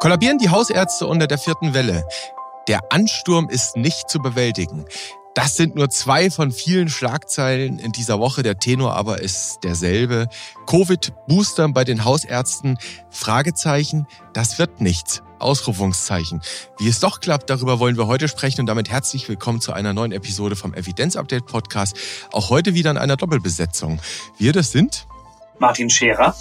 [0.00, 2.06] Kollabieren die Hausärzte unter der vierten Welle.
[2.68, 4.84] Der Ansturm ist nicht zu bewältigen.
[5.34, 8.44] Das sind nur zwei von vielen Schlagzeilen in dieser Woche.
[8.44, 10.28] Der Tenor aber ist derselbe.
[10.66, 12.78] Covid-Boostern bei den Hausärzten?
[13.10, 14.06] Fragezeichen.
[14.34, 15.22] Das wird nichts.
[15.40, 16.42] Ausrufungszeichen.
[16.78, 19.92] Wie es doch klappt, darüber wollen wir heute sprechen und damit herzlich willkommen zu einer
[19.92, 21.96] neuen Episode vom Evidenz Update Podcast.
[22.32, 24.00] Auch heute wieder in einer Doppelbesetzung.
[24.36, 25.06] Wir das sind
[25.58, 26.34] Martin Scherer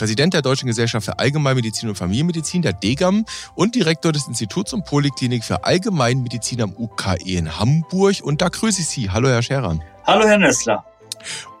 [0.00, 4.86] Präsident der Deutschen Gesellschaft für Allgemeinmedizin und Familienmedizin, der DGAM, und Direktor des Instituts und
[4.86, 8.22] Poliklinik für Allgemeinmedizin am UKE in Hamburg.
[8.22, 9.10] Und da grüße ich Sie.
[9.10, 9.78] Hallo, Herr Scherer.
[10.06, 10.86] Hallo, Herr Nössler.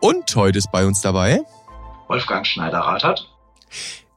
[0.00, 1.42] Und heute ist bei uns dabei
[2.08, 3.28] Wolfgang Schneider-Rathert.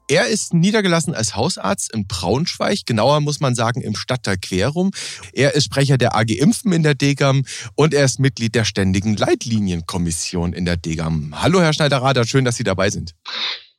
[0.07, 4.91] Er ist niedergelassen als Hausarzt in Braunschweig, genauer muss man sagen im Stadtteil Querum.
[5.33, 7.43] Er ist Sprecher der AG Impfen in der DGAM
[7.75, 11.41] und er ist Mitglied der Ständigen Leitlinienkommission in der DGAM.
[11.41, 13.15] Hallo Herr Schneider-Rathert, schön, dass Sie dabei sind.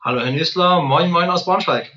[0.04, 1.90] Hallo Herr Nüssler, moin moin aus Braunschweig.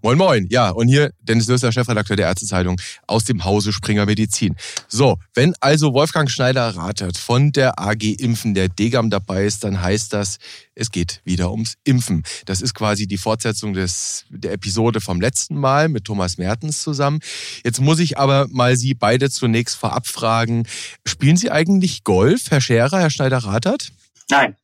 [0.00, 4.56] Moin Moin, ja, und hier Dennis Nüssler, Chefredakteur der Ärztezeitung aus dem Hause Springer Medizin.
[4.86, 9.82] So, wenn also Wolfgang Schneider ratet von der AG Impfen, der Degam dabei ist, dann
[9.82, 10.38] heißt das,
[10.74, 12.22] es geht wieder ums Impfen.
[12.46, 17.20] Das ist quasi die Fortsetzung des, der Episode vom letzten Mal mit Thomas Mertens zusammen.
[17.62, 20.66] Jetzt muss ich aber mal Sie beide zunächst vorab fragen,
[21.06, 23.92] spielen Sie eigentlich Golf, Herr Scherer, Herr Schneider ratert?
[24.30, 24.56] Nein,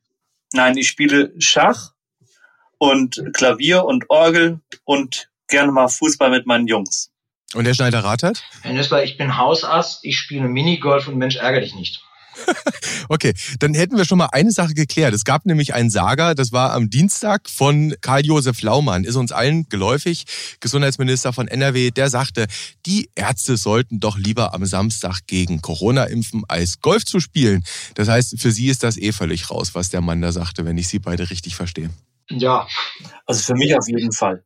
[0.51, 1.94] nein, ich spiele Schach
[2.77, 7.11] und Klavier und Orgel und gerne mal Fußball mit meinen Jungs.
[7.53, 8.43] Und der Schneider Rathert?
[8.63, 12.01] Herr Nüssler, ich bin Hausarzt, ich spiele Minigolf und Mensch, ärgere dich nicht.
[13.09, 15.13] okay, dann hätten wir schon mal eine Sache geklärt.
[15.13, 19.69] Es gab nämlich einen Saga, das war am Dienstag von Karl-Josef Laumann, ist uns allen
[19.69, 20.25] geläufig,
[20.59, 22.47] Gesundheitsminister von NRW, der sagte,
[22.85, 27.63] die Ärzte sollten doch lieber am Samstag gegen Corona impfen, als Golf zu spielen.
[27.95, 30.77] Das heißt, für Sie ist das eh völlig raus, was der Mann da sagte, wenn
[30.77, 31.89] ich Sie beide richtig verstehe.
[32.29, 32.67] Ja.
[33.25, 34.43] Also für mich auf jeden Fall.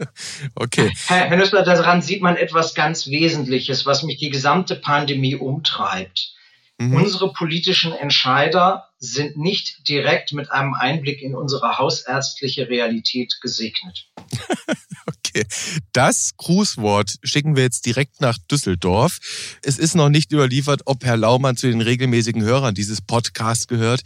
[0.54, 0.92] Okay.
[1.08, 6.34] Herr, Herr Nüssler, daran sieht man etwas ganz Wesentliches, was mich die gesamte Pandemie umtreibt.
[6.78, 6.94] Mhm.
[6.94, 14.08] Unsere politischen Entscheider sind nicht direkt mit einem Einblick in unsere hausärztliche Realität gesegnet.
[15.28, 15.44] Okay,
[15.92, 19.18] das Grußwort schicken wir jetzt direkt nach Düsseldorf.
[19.62, 24.02] Es ist noch nicht überliefert, ob Herr Laumann zu den regelmäßigen Hörern dieses Podcasts gehört.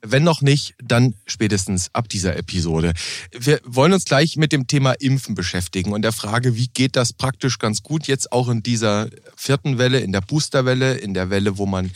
[0.00, 2.92] Wenn noch nicht, dann spätestens ab dieser Episode.
[3.38, 7.12] Wir wollen uns gleich mit dem Thema Impfen beschäftigen und der Frage, wie geht das
[7.12, 11.58] praktisch ganz gut jetzt auch in dieser vierten Welle, in der Boosterwelle, in der Welle,
[11.58, 11.90] wo man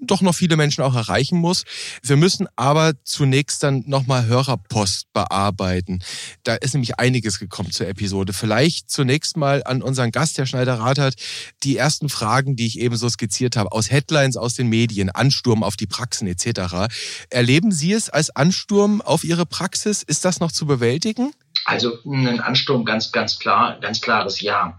[0.00, 1.64] doch noch viele Menschen auch erreichen muss.
[2.02, 6.00] Wir müssen aber zunächst dann nochmal Hörerpost bearbeiten.
[6.44, 8.32] Da ist nämlich einiges gekommen zur Episode.
[8.32, 11.14] Vielleicht zunächst mal an unseren Gast, Herr Schneider-Rath hat
[11.62, 15.62] die ersten Fragen, die ich eben so skizziert habe, aus Headlines aus den Medien, Ansturm
[15.62, 16.92] auf die Praxen etc.
[17.30, 20.02] Erleben Sie es als Ansturm auf Ihre Praxis?
[20.02, 21.32] Ist das noch zu bewältigen?
[21.64, 24.78] Also ein Ansturm, ganz, ganz klar, ganz klares Ja.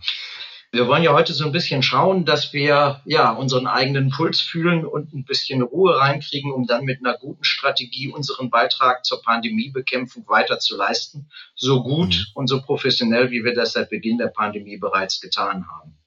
[0.71, 4.85] Wir wollen ja heute so ein bisschen schauen, dass wir ja unseren eigenen Puls fühlen
[4.85, 10.27] und ein bisschen Ruhe reinkriegen, um dann mit einer guten Strategie unseren Beitrag zur Pandemiebekämpfung
[10.27, 12.25] weiter zu leisten, so gut mhm.
[12.33, 15.97] und so professionell, wie wir das seit Beginn der Pandemie bereits getan haben.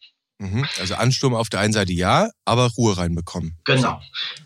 [0.40, 0.66] Mhm.
[0.80, 3.58] Also Ansturm auf der einen Seite ja, aber Ruhe reinbekommen.
[3.64, 4.00] Genau.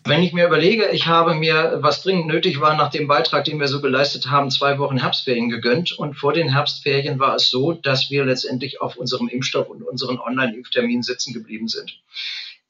[0.05, 3.61] Wenn ich mir überlege, ich habe mir, was dringend nötig war, nach dem Beitrag, den
[3.61, 5.93] wir so geleistet haben, zwei Wochen Herbstferien gegönnt.
[5.93, 10.19] Und vor den Herbstferien war es so, dass wir letztendlich auf unserem Impfstoff und unseren
[10.19, 12.01] Online-Impfterminen sitzen geblieben sind.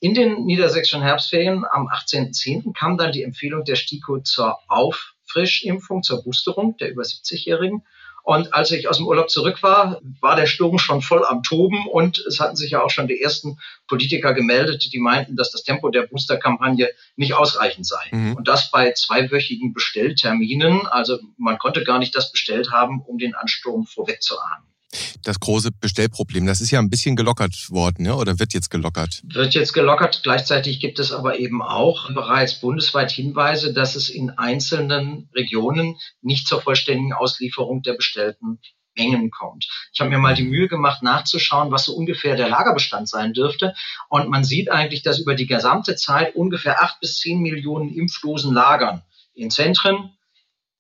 [0.01, 2.75] In den niedersächsischen Herbstferien am 18.10.
[2.79, 7.85] kam dann die Empfehlung der STIKO zur Auffrischimpfung, zur Boosterung der über 70-Jährigen.
[8.25, 11.87] Und als ich aus dem Urlaub zurück war, war der Sturm schon voll am Toben
[11.87, 15.62] und es hatten sich ja auch schon die ersten Politiker gemeldet, die meinten, dass das
[15.62, 18.09] Tempo der Boosterkampagne nicht ausreichend sei.
[18.12, 18.37] Mhm.
[18.37, 20.87] Und das bei zweiwöchigen Bestellterminen.
[20.87, 24.74] Also man konnte gar nicht das bestellt haben, um den Ansturm vorwegzuahnen
[25.22, 26.47] das große Bestellproblem.
[26.47, 28.15] Das ist ja ein bisschen gelockert worden, ja?
[28.15, 29.22] oder wird jetzt gelockert?
[29.25, 30.21] Wird jetzt gelockert.
[30.22, 36.46] Gleichzeitig gibt es aber eben auch bereits bundesweit Hinweise, dass es in einzelnen Regionen nicht
[36.46, 38.58] zur vollständigen Auslieferung der bestellten
[38.96, 39.67] Mengen kommt.
[39.93, 43.75] Ich habe mir mal die Mühe gemacht, nachzuschauen, was so ungefähr der Lagerbestand sein dürfte.
[44.08, 48.52] Und man sieht eigentlich, dass über die gesamte Zeit ungefähr acht bis zehn Millionen Impfdosen
[48.52, 49.02] lagern
[49.35, 50.11] in Zentren,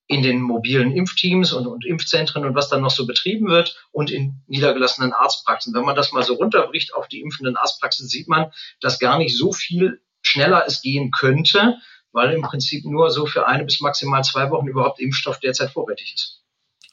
[0.06, 4.10] in den mobilen Impfteams und, und Impfzentren und was dann noch so betrieben wird und
[4.10, 5.74] in niedergelassenen Arztpraxen.
[5.74, 9.36] Wenn man das mal so runterbricht auf die impfenden Arztpraxen, sieht man, dass gar nicht
[9.36, 11.78] so viel schneller es gehen könnte,
[12.12, 16.14] weil im Prinzip nur so für eine bis maximal zwei Wochen überhaupt Impfstoff derzeit vorrätig
[16.14, 16.43] ist.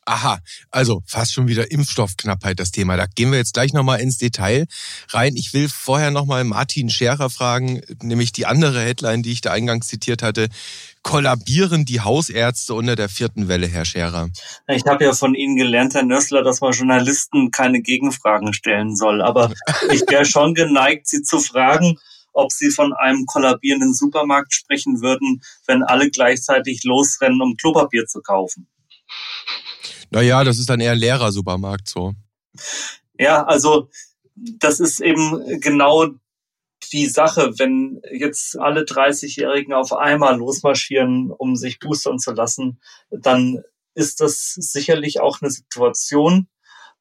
[0.06, 0.40] Aha,
[0.72, 2.98] also fast schon wieder Impfstoffknappheit das Thema.
[2.98, 4.66] Da gehen wir jetzt gleich nochmal ins Detail
[5.10, 5.36] rein.
[5.36, 9.88] Ich will vorher nochmal Martin Scherer fragen, nämlich die andere Headline, die ich da eingangs
[9.88, 10.50] zitiert hatte.
[11.04, 14.30] Kollabieren die Hausärzte unter der vierten Welle, Herr Scherer?
[14.68, 19.22] Ich habe ja von Ihnen gelernt, Herr Nössler, dass man Journalisten keine Gegenfragen stellen soll.
[19.22, 19.54] Aber
[19.92, 22.00] ich wäre schon geneigt, Sie zu fragen,
[22.34, 28.22] ob Sie von einem kollabierenden Supermarkt sprechen würden, wenn alle gleichzeitig losrennen, um Klopapier zu
[28.22, 28.68] kaufen.
[30.10, 32.14] Naja, das ist dann eher ein leerer Supermarkt so.
[33.18, 33.90] Ja, also
[34.36, 36.10] das ist eben genau
[36.92, 43.64] die Sache, wenn jetzt alle 30-Jährigen auf einmal losmarschieren, um sich boostern zu lassen, dann
[43.94, 46.48] ist das sicherlich auch eine Situation,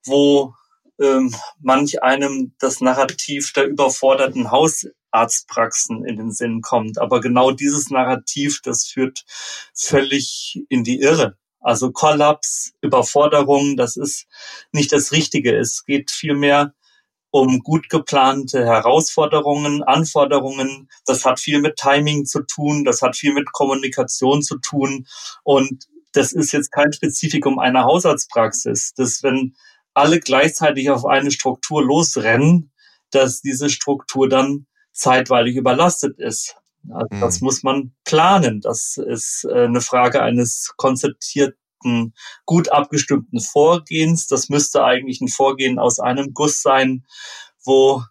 [0.05, 0.55] wo
[1.01, 6.99] ähm, manch einem das Narrativ der überforderten Hausarztpraxen in den Sinn kommt.
[6.99, 9.25] Aber genau dieses Narrativ, das führt
[9.75, 11.37] völlig in die Irre.
[11.61, 14.27] Also Kollaps, Überforderung, das ist
[14.73, 15.57] nicht das Richtige.
[15.57, 16.75] Es geht vielmehr
[17.31, 20.89] um gut geplante Herausforderungen, Anforderungen.
[21.07, 25.07] Das hat viel mit Timing zu tun, das hat viel mit Kommunikation zu tun.
[25.45, 28.95] Und das ist jetzt kein Spezifikum einer Haushaltspraxis.
[28.95, 29.55] dass wenn
[29.95, 32.73] alle gleichzeitig auf eine Struktur losrennen,
[33.11, 36.57] dass diese Struktur dann zeitweilig überlastet ist.
[36.89, 37.21] Also mhm.
[37.21, 38.61] Das muss man planen.
[38.61, 42.15] Das ist äh, eine Frage eines konzeptierten,
[42.47, 44.27] gut abgestimmten Vorgehens.
[44.27, 47.05] Das müsste eigentlich ein Vorgehen aus einem Guss sein,
[47.65, 48.03] wo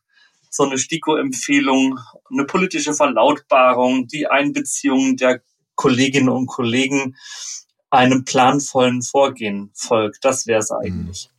[0.50, 2.00] so eine STIKO-Empfehlung,
[2.32, 5.42] eine politische Verlautbarung, die Einbeziehung der
[5.76, 7.16] Kolleginnen und Kollegen
[7.90, 10.26] einem planvollen Vorgehen folgt.
[10.26, 10.78] Das wäre es mhm.
[10.78, 11.30] eigentlich.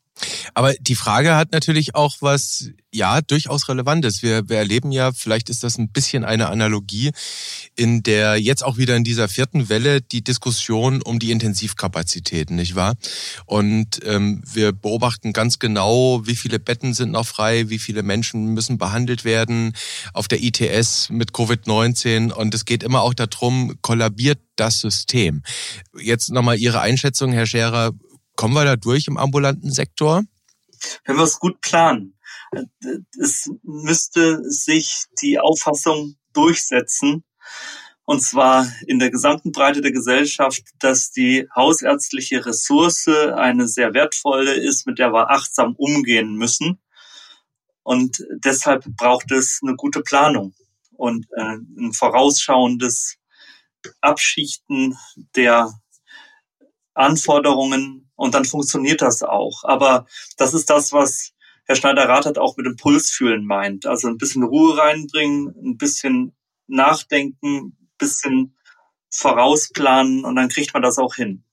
[0.54, 4.22] Aber die Frage hat natürlich auch was, ja, durchaus Relevantes.
[4.22, 7.12] Wir, wir erleben ja, vielleicht ist das ein bisschen eine Analogie,
[7.76, 12.74] in der jetzt auch wieder in dieser vierten Welle die Diskussion um die Intensivkapazitäten, nicht
[12.74, 12.94] wahr?
[13.46, 18.46] Und ähm, wir beobachten ganz genau, wie viele Betten sind noch frei, wie viele Menschen
[18.54, 19.74] müssen behandelt werden
[20.12, 22.32] auf der ITS mit Covid-19.
[22.32, 25.42] Und es geht immer auch darum, kollabiert das System.
[25.98, 27.92] Jetzt nochmal Ihre Einschätzung, Herr Scherer,
[28.36, 30.22] Kommen wir da durch im ambulanten Sektor?
[31.04, 32.18] Wenn wir es gut planen.
[33.20, 37.24] Es müsste sich die Auffassung durchsetzen,
[38.04, 44.54] und zwar in der gesamten Breite der Gesellschaft, dass die hausärztliche Ressource eine sehr wertvolle
[44.54, 46.80] ist, mit der wir achtsam umgehen müssen.
[47.84, 50.54] Und deshalb braucht es eine gute Planung
[50.96, 53.16] und äh, ein vorausschauendes
[54.00, 54.98] Abschichten
[55.36, 55.72] der
[56.94, 59.64] Anforderungen und dann funktioniert das auch.
[59.64, 60.04] Aber
[60.36, 61.32] das ist das, was
[61.64, 63.86] Herr Schneider-Rath hat auch mit dem Pulsfühlen meint.
[63.86, 66.36] Also ein bisschen Ruhe reinbringen, ein bisschen
[66.66, 68.58] nachdenken, ein bisschen
[69.10, 71.44] vorausplanen und dann kriegt man das auch hin.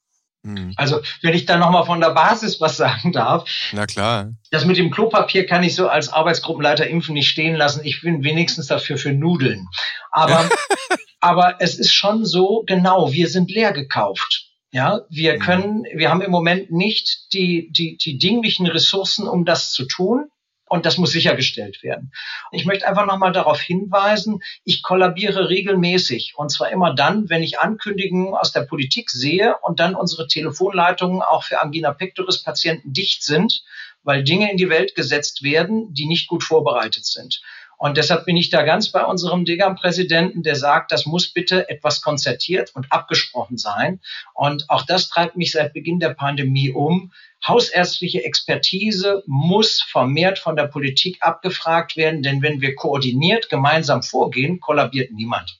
[0.43, 0.73] Hm.
[0.75, 3.49] Also, wenn ich da nochmal von der Basis was sagen darf.
[3.71, 4.33] Na klar.
[4.51, 7.79] Das mit dem Klopapier kann ich so als Arbeitsgruppenleiter Impfen nicht stehen lassen.
[7.85, 9.69] Ich bin wenigstens dafür für Nudeln.
[10.11, 10.49] Aber,
[11.21, 14.46] aber es ist schon so, genau, wir sind leer gekauft.
[14.71, 15.39] Ja, wir mhm.
[15.39, 20.29] können, wir haben im Moment nicht die, die, die dinglichen Ressourcen, um das zu tun.
[20.69, 22.11] Und das muss sichergestellt werden.
[22.51, 26.33] Ich möchte einfach nochmal darauf hinweisen, ich kollabiere regelmäßig.
[26.35, 31.21] Und zwar immer dann, wenn ich Ankündigungen aus der Politik sehe und dann unsere Telefonleitungen
[31.21, 33.63] auch für Angina pectoris Patienten dicht sind,
[34.03, 37.41] weil Dinge in die Welt gesetzt werden, die nicht gut vorbereitet sind.
[37.77, 42.01] Und deshalb bin ich da ganz bei unserem Degam-Präsidenten, der sagt, das muss bitte etwas
[42.01, 44.01] konzertiert und abgesprochen sein.
[44.33, 47.13] Und auch das treibt mich seit Beginn der Pandemie um.
[47.47, 54.59] Hausärztliche Expertise muss vermehrt von der Politik abgefragt werden, denn wenn wir koordiniert gemeinsam vorgehen,
[54.59, 55.59] kollabiert niemand.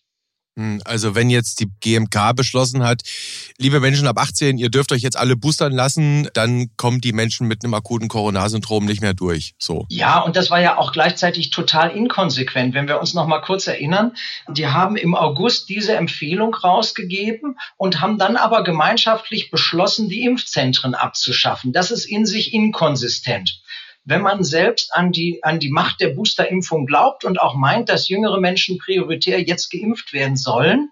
[0.58, 3.04] Hm, also wenn jetzt die GMK beschlossen hat,
[3.60, 7.48] liebe Menschen ab 18, ihr dürft euch jetzt alle boostern lassen, dann kommen die Menschen
[7.48, 9.54] mit einem akuten Coronarsyndrom nicht mehr durch.
[9.60, 9.86] So.
[9.90, 12.74] Ja, und das war ja auch gleichzeitig total inkonsequent.
[12.74, 14.14] Wenn wir uns noch mal kurz erinnern,
[14.50, 20.96] die haben im August diese Empfehlung rausgegeben und haben dann aber gemeinschaftlich beschlossen, die Impfzentren
[20.96, 21.72] abzuschaffen.
[21.72, 23.62] Das ist in sich inkonsistent
[24.08, 28.08] wenn man selbst an die, an die Macht der Boosterimpfung glaubt und auch meint, dass
[28.08, 30.92] jüngere Menschen prioritär jetzt geimpft werden sollen,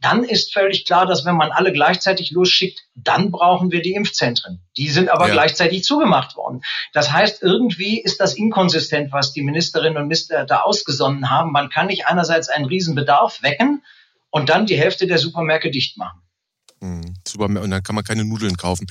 [0.00, 4.64] dann ist völlig klar, dass wenn man alle gleichzeitig losschickt, dann brauchen wir die Impfzentren.
[4.76, 5.32] Die sind aber ja.
[5.32, 6.62] gleichzeitig zugemacht worden.
[6.92, 11.52] Das heißt, irgendwie ist das inkonsistent, was die Ministerinnen und Minister da ausgesonnen haben.
[11.52, 13.84] Man kann nicht einerseits einen Riesenbedarf wecken
[14.30, 16.20] und dann die Hälfte der Supermärkte dicht machen.
[16.80, 18.86] Mhm, super, und dann kann man keine Nudeln kaufen.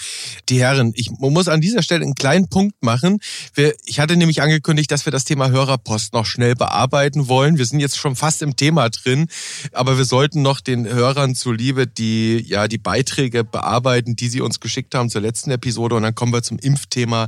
[0.50, 3.20] Die Herren, ich muss an dieser Stelle einen kleinen Punkt machen.
[3.54, 7.60] Wir, ich hatte nämlich angekündigt, dass wir das Thema Hörerpost noch schnell bearbeiten wollen.
[7.60, 9.28] Wir sind jetzt schon fast im Thema drin,
[9.72, 14.60] aber wir sollten noch den Hörern zuliebe die, ja, die Beiträge bearbeiten, die sie uns
[14.60, 17.28] geschickt haben zur letzten Episode und dann kommen wir zum Impfthema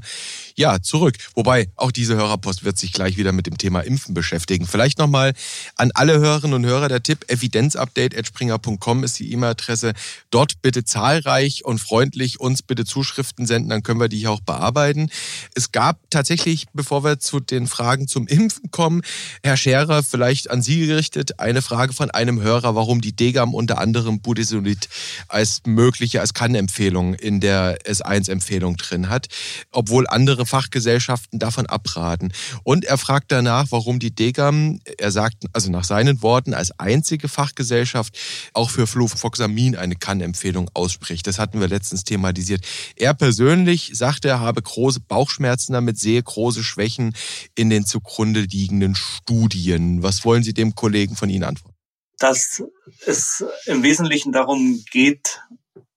[0.57, 1.17] ja, zurück.
[1.35, 4.65] Wobei, auch diese Hörerpost wird sich gleich wieder mit dem Thema Impfen beschäftigen.
[4.65, 5.33] Vielleicht nochmal
[5.75, 9.93] an alle Hörerinnen und Hörer der Tipp, evidenzupdate.springer.com ist die E-Mail-Adresse.
[10.31, 14.41] Dort bitte zahlreich und freundlich uns bitte Zuschriften senden, dann können wir die hier auch
[14.41, 15.11] bearbeiten.
[15.53, 19.03] Es gab tatsächlich, bevor wir zu den Fragen zum Impfen kommen,
[19.43, 23.77] Herr Scherer, vielleicht an Sie gerichtet, eine Frage von einem Hörer, warum die Degam unter
[23.77, 24.89] anderem Budesonid
[25.27, 29.27] als mögliche, als Kannempfehlung in der S1-Empfehlung drin hat,
[29.71, 32.31] obwohl andere Fachgesellschaften davon abraten.
[32.63, 37.27] Und er fragt danach, warum die Degam, er sagt, also nach seinen Worten, als einzige
[37.27, 38.17] Fachgesellschaft
[38.53, 41.27] auch für Fluvoxamin eine Kannempfehlung ausspricht.
[41.27, 42.65] Das hatten wir letztens thematisiert.
[42.95, 47.13] Er persönlich sagt, er habe große Bauchschmerzen damit, sehe große Schwächen
[47.55, 50.01] in den zugrunde liegenden Studien.
[50.03, 51.75] Was wollen Sie dem Kollegen von Ihnen antworten?
[52.19, 52.63] Dass
[53.05, 55.39] es im Wesentlichen darum geht,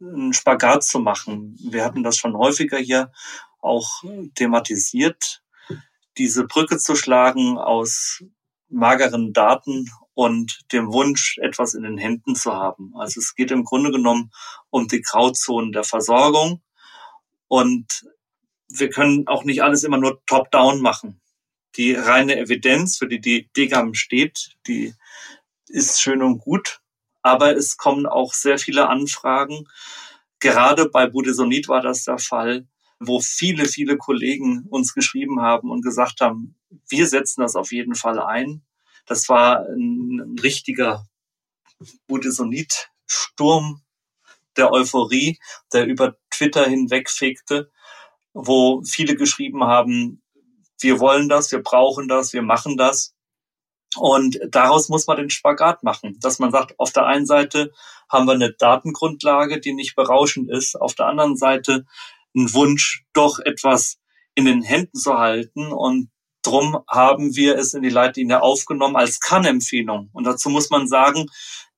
[0.01, 1.57] einen Spagat zu machen.
[1.71, 3.13] Wir hatten das schon häufiger hier
[3.61, 4.03] auch
[4.35, 5.43] thematisiert,
[6.19, 8.23] diese Brücke zu schlagen aus
[8.69, 12.93] mageren Daten und dem Wunsch, etwas in den Händen zu haben.
[12.97, 14.31] Also es geht im Grunde genommen
[14.71, 16.63] um die Grauzonen der Versorgung
[17.49, 18.07] und
[18.69, 21.21] wir können auch nicht alles immer nur top-down machen.
[21.77, 24.95] Die reine Evidenz, für die die DGAM steht, die
[25.69, 26.81] ist schön und gut,
[27.23, 29.67] aber es kommen auch sehr viele Anfragen.
[30.41, 32.67] Gerade bei Budesonid war das der Fall,
[33.01, 36.55] wo viele, viele Kollegen uns geschrieben haben und gesagt haben,
[36.89, 38.63] wir setzen das auf jeden Fall ein.
[39.07, 41.07] Das war ein, ein richtiger
[42.07, 43.83] Budesonit-Sturm
[44.57, 45.39] der Euphorie,
[45.73, 47.71] der über Twitter hinwegfegte,
[48.35, 50.23] wo viele geschrieben haben,
[50.79, 53.15] wir wollen das, wir brauchen das, wir machen das.
[53.97, 57.73] Und daraus muss man den Spagat machen, dass man sagt, auf der einen Seite
[58.09, 61.87] haben wir eine Datengrundlage, die nicht berauschend ist, auf der anderen Seite
[62.35, 63.99] einen Wunsch, doch etwas
[64.35, 65.73] in den Händen zu halten.
[65.73, 66.11] Und
[66.43, 70.11] drum haben wir es in die Leitlinie aufgenommen als Kann-Empfehlung.
[70.13, 71.27] Und dazu muss man sagen,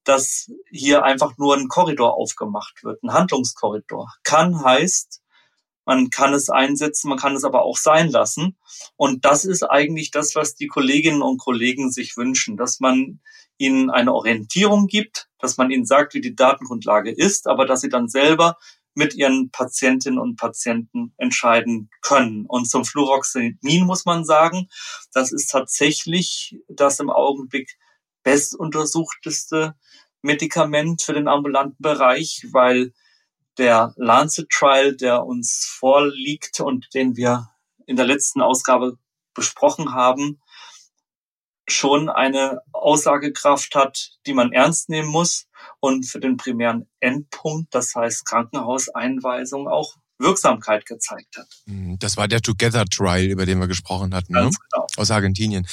[0.04, 4.12] dass hier einfach nur ein Korridor aufgemacht wird, ein Handlungskorridor.
[4.24, 5.22] Kann heißt,
[5.84, 8.56] man kann es einsetzen, man kann es aber auch sein lassen.
[8.96, 13.20] Und das ist eigentlich das, was die Kolleginnen und Kollegen sich wünschen, dass man
[13.58, 17.88] ihnen eine Orientierung gibt, dass man ihnen sagt, wie die Datengrundlage ist, aber dass sie
[17.88, 18.56] dann selber
[18.94, 22.46] mit ihren Patientinnen und Patienten entscheiden können.
[22.46, 24.68] Und zum Fluoroxamin muss man sagen,
[25.12, 27.78] das ist tatsächlich das im Augenblick
[28.22, 29.74] bestuntersuchteste
[30.20, 32.92] Medikament für den ambulanten Bereich, weil
[33.58, 37.50] der Lancet Trial, der uns vorliegt und den wir
[37.86, 38.98] in der letzten Ausgabe
[39.34, 40.40] besprochen haben,
[41.72, 45.46] schon eine Aussagekraft hat, die man ernst nehmen muss
[45.80, 51.48] und für den primären Endpunkt, das heißt Krankenhauseinweisung, auch Wirksamkeit gezeigt hat.
[51.66, 54.50] Hm, das war der Together Trial, über den wir gesprochen hatten, ne?
[54.70, 54.86] genau.
[54.96, 55.66] aus Argentinien.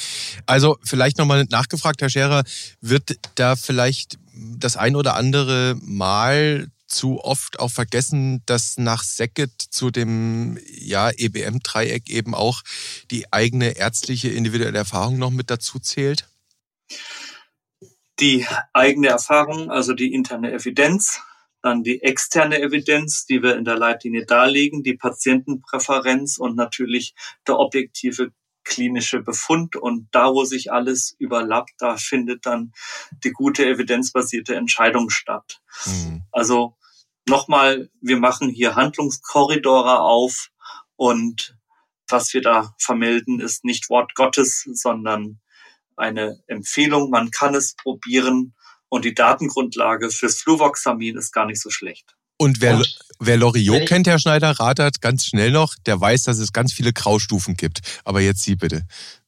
[0.46, 2.44] Also vielleicht nochmal nachgefragt, Herr Scherer,
[2.80, 9.52] wird da vielleicht das ein oder andere Mal zu oft auch vergessen, dass nach Sackett
[9.60, 12.62] zu dem ja, EBM-Dreieck eben auch
[13.10, 16.28] die eigene ärztliche individuelle Erfahrung noch mit dazu zählt?
[18.18, 21.20] Die eigene Erfahrung, also die interne Evidenz,
[21.62, 27.14] dann die externe Evidenz, die wir in der Leitlinie darlegen, die Patientenpräferenz und natürlich
[27.46, 28.32] der objektive
[28.64, 29.76] klinische Befund.
[29.76, 32.72] Und da, wo sich alles überlappt, da findet dann
[33.24, 35.60] die gute evidenzbasierte Entscheidung statt.
[35.86, 36.22] Mhm.
[36.32, 36.76] Also
[37.30, 40.50] nochmal, wir machen hier Handlungskorridore auf
[40.96, 41.56] und
[42.08, 45.40] was wir da vermelden, ist nicht Wort Gottes, sondern
[45.96, 47.08] eine Empfehlung.
[47.10, 48.54] Man kann es probieren
[48.88, 52.16] und die Datengrundlage fürs Fluvoxamin ist gar nicht so schlecht.
[52.36, 56.38] Und wer, und, wer Loriot kennt, Herr Schneider, ratet ganz schnell noch, der weiß, dass
[56.38, 57.80] es ganz viele Graustufen gibt.
[58.04, 58.82] Aber jetzt Sie bitte.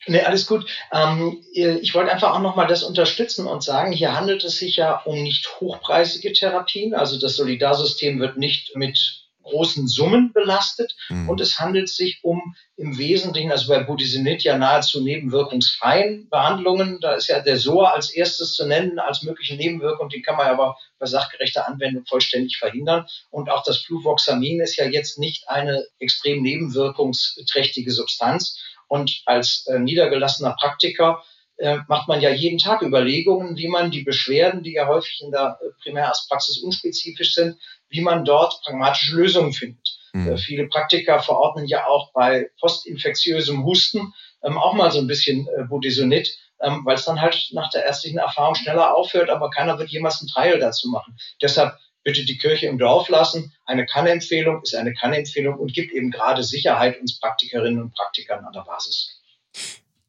[0.06, 0.66] Nee, alles gut.
[0.92, 4.96] Ähm, ich wollte einfach auch nochmal das unterstützen und sagen, hier handelt es sich ja
[5.04, 6.94] um nicht hochpreisige Therapien.
[6.94, 11.28] Also das Solidarsystem wird nicht mit großen Summen belastet mhm.
[11.28, 16.98] und es handelt sich um im Wesentlichen, also bei Budesonid ja nahezu nebenwirkungsfreien Behandlungen.
[17.00, 20.48] Da ist ja der SOA als erstes zu nennen als mögliche Nebenwirkung, die kann man
[20.48, 23.06] aber bei sachgerechter Anwendung vollständig verhindern.
[23.30, 28.58] Und auch das Fluvoxamin ist ja jetzt nicht eine extrem nebenwirkungsträchtige Substanz.
[28.88, 31.22] Und als äh, niedergelassener Praktiker
[31.56, 35.30] äh, macht man ja jeden Tag Überlegungen, wie man die Beschwerden, die ja häufig in
[35.30, 37.56] der äh, Primärarztpraxis unspezifisch sind,
[37.92, 39.98] wie man dort pragmatische Lösungen findet.
[40.12, 40.32] Mhm.
[40.32, 45.46] Äh, viele Praktiker verordnen ja auch bei postinfektiösem Husten ähm, auch mal so ein bisschen
[45.46, 49.78] äh, Budesonid, ähm, weil es dann halt nach der ärztlichen Erfahrung schneller aufhört, aber keiner
[49.78, 51.16] wird jemals einen Trial dazu machen.
[51.40, 53.54] Deshalb bitte die Kirche im Dorf lassen.
[53.64, 58.52] Eine Kannempfehlung ist eine Kannempfehlung und gibt eben gerade Sicherheit uns Praktikerinnen und Praktikern an
[58.52, 59.21] der Basis.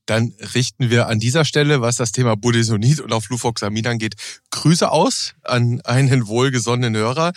[0.05, 4.15] Dann richten wir an dieser Stelle, was das Thema Budesonid und auf Fluvoxamin angeht,
[4.51, 7.31] Grüße aus an einen wohlgesonnenen Hörer.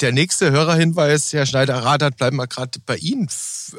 [0.00, 3.28] Der nächste Hörerhinweis, Herr Schneider-Radert, bleiben wir gerade bei Ihnen.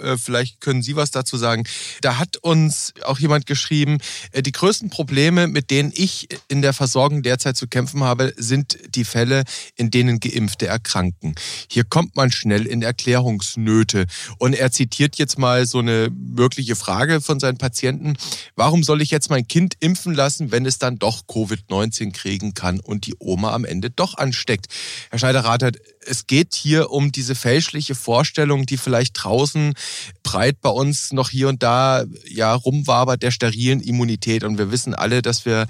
[0.02, 1.64] Äh, vielleicht können Sie was dazu sagen.
[2.02, 4.00] Da hat uns auch jemand geschrieben,
[4.32, 8.78] äh, die größten Probleme, mit denen ich in der Versorgung derzeit zu kämpfen habe, sind
[8.96, 9.44] die Fälle,
[9.76, 11.36] in denen Geimpfte erkranken.
[11.70, 14.08] Hier kommt man schnell in Erklärungsnöte.
[14.38, 18.16] Und er zitiert jetzt mal so eine mögliche Frage von seinen Patienten.
[18.56, 22.80] Warum soll ich jetzt mein Kind impfen lassen, wenn es dann doch Covid-19 kriegen kann
[22.80, 24.68] und die Oma am Ende doch ansteckt?
[25.10, 29.74] Herr Schneider-Rathert, es geht hier um diese fälschliche Vorstellung, die vielleicht draußen
[30.22, 34.44] breit bei uns noch hier und da ja rumwabert der sterilen Immunität.
[34.44, 35.68] Und wir wissen alle, dass wir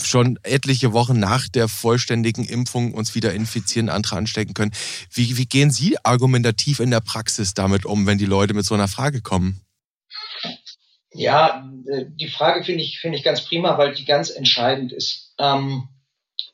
[0.00, 4.72] schon etliche Wochen nach der vollständigen Impfung uns wieder infizieren, andere anstecken können.
[5.12, 8.74] Wie, wie gehen Sie argumentativ in der Praxis damit um, wenn die Leute mit so
[8.74, 9.60] einer Frage kommen?
[11.14, 15.34] Ja, äh, die Frage finde ich, finde ich ganz prima, weil die ganz entscheidend ist.
[15.38, 15.88] Ähm,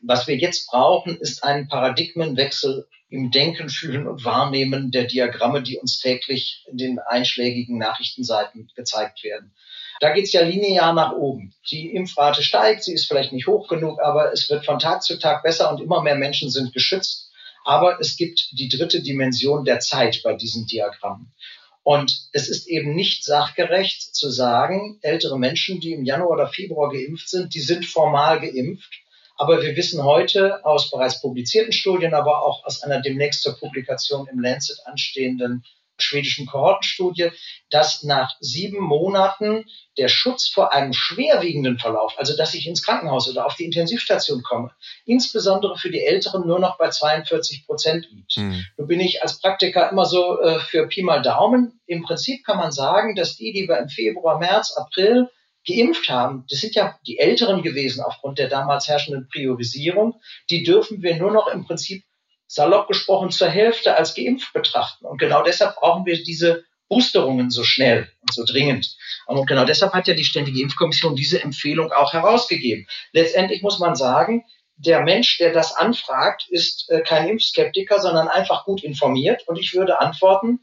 [0.01, 5.79] was wir jetzt brauchen, ist ein Paradigmenwechsel im Denken, Fühlen und Wahrnehmen der Diagramme, die
[5.79, 9.55] uns täglich in den einschlägigen Nachrichtenseiten gezeigt werden.
[10.01, 11.55] Da geht es ja linear nach oben.
[11.71, 15.19] Die Impfrate steigt, sie ist vielleicht nicht hoch genug, aber es wird von Tag zu
[15.19, 17.33] Tag besser und immer mehr Menschen sind geschützt.
[17.65, 21.33] Aber es gibt die dritte Dimension der Zeit bei diesen Diagrammen.
[21.89, 26.91] Und es ist eben nicht sachgerecht zu sagen, ältere Menschen, die im Januar oder Februar
[26.91, 28.93] geimpft sind, die sind formal geimpft.
[29.39, 34.29] Aber wir wissen heute aus bereits publizierten Studien, aber auch aus einer demnächst zur Publikation
[34.31, 35.65] im Lancet anstehenden
[36.03, 37.31] schwedischen Kohortenstudie,
[37.71, 39.65] dass nach sieben Monaten
[39.97, 44.43] der Schutz vor einem schwerwiegenden Verlauf, also dass ich ins Krankenhaus oder auf die Intensivstation
[44.43, 44.71] komme,
[45.05, 48.33] insbesondere für die Älteren nur noch bei 42 Prozent liegt.
[48.33, 48.65] Hm.
[48.77, 51.81] Nun bin ich als Praktiker immer so äh, für Pi mal Daumen.
[51.87, 55.29] Im Prinzip kann man sagen, dass die, die wir im Februar, März, April
[55.67, 61.03] geimpft haben, das sind ja die Älteren gewesen aufgrund der damals herrschenden Priorisierung, die dürfen
[61.03, 62.05] wir nur noch im Prinzip
[62.49, 65.07] salopp gesprochen zur Hälfte als geimpft betrachten.
[65.07, 68.97] Und genau deshalb brauchen wir diese Boosterungen so schnell und so dringend.
[69.27, 72.89] Und genau deshalb hat ja die Ständige Impfkommission diese Empfehlung auch herausgegeben.
[73.13, 74.45] Letztendlich muss man sagen,
[74.77, 79.47] der Mensch, der das anfragt, ist äh, kein Impfskeptiker, sondern einfach gut informiert.
[79.47, 80.61] Und ich würde antworten,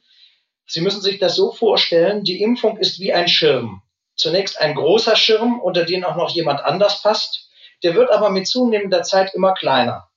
[0.68, 3.84] Sie müssen sich das so vorstellen, die Impfung ist wie ein Schirm.
[4.16, 7.50] Zunächst ein großer Schirm, unter den auch noch jemand anders passt.
[7.84, 10.10] Der wird aber mit zunehmender Zeit immer kleiner.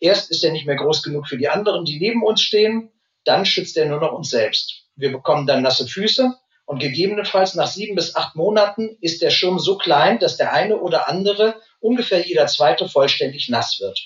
[0.00, 2.90] Erst ist er nicht mehr groß genug für die anderen, die neben uns stehen,
[3.24, 4.86] dann schützt er nur noch uns selbst.
[4.96, 6.34] Wir bekommen dann nasse Füße
[6.64, 10.78] und gegebenenfalls nach sieben bis acht Monaten ist der Schirm so klein, dass der eine
[10.78, 13.98] oder andere, ungefähr jeder zweite, vollständig nass wird.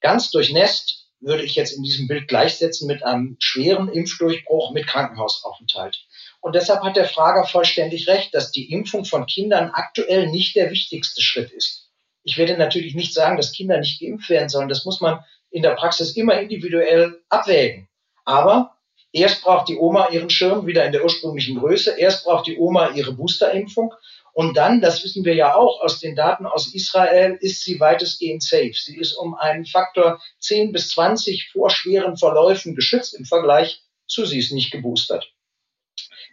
[0.00, 6.06] Ganz durchnässt würde ich jetzt in diesem Bild gleichsetzen mit einem schweren Impfdurchbruch mit Krankenhausaufenthalt.
[6.40, 10.70] Und deshalb hat der Frager vollständig recht, dass die Impfung von Kindern aktuell nicht der
[10.70, 11.85] wichtigste Schritt ist.
[12.26, 14.68] Ich werde natürlich nicht sagen, dass Kinder nicht geimpft werden sollen.
[14.68, 17.88] Das muss man in der Praxis immer individuell abwägen.
[18.24, 18.76] Aber
[19.12, 21.96] erst braucht die Oma ihren Schirm wieder in der ursprünglichen Größe.
[21.96, 23.94] Erst braucht die Oma ihre Boosterimpfung.
[24.32, 28.42] Und dann, das wissen wir ja auch aus den Daten aus Israel, ist sie weitestgehend
[28.42, 28.74] safe.
[28.74, 34.26] Sie ist um einen Faktor 10 bis 20 vor schweren Verläufen geschützt im Vergleich zu
[34.26, 35.32] sie ist nicht geboostert.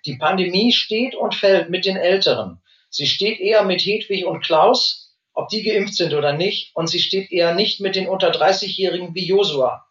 [0.05, 2.61] Die Pandemie steht und fällt mit den Älteren.
[2.89, 5.02] Sie steht eher mit Hedwig und Klaus
[5.33, 6.71] ob die geimpft sind oder nicht.
[6.75, 9.85] Und sie steht eher nicht mit den unter 30-Jährigen wie Josua.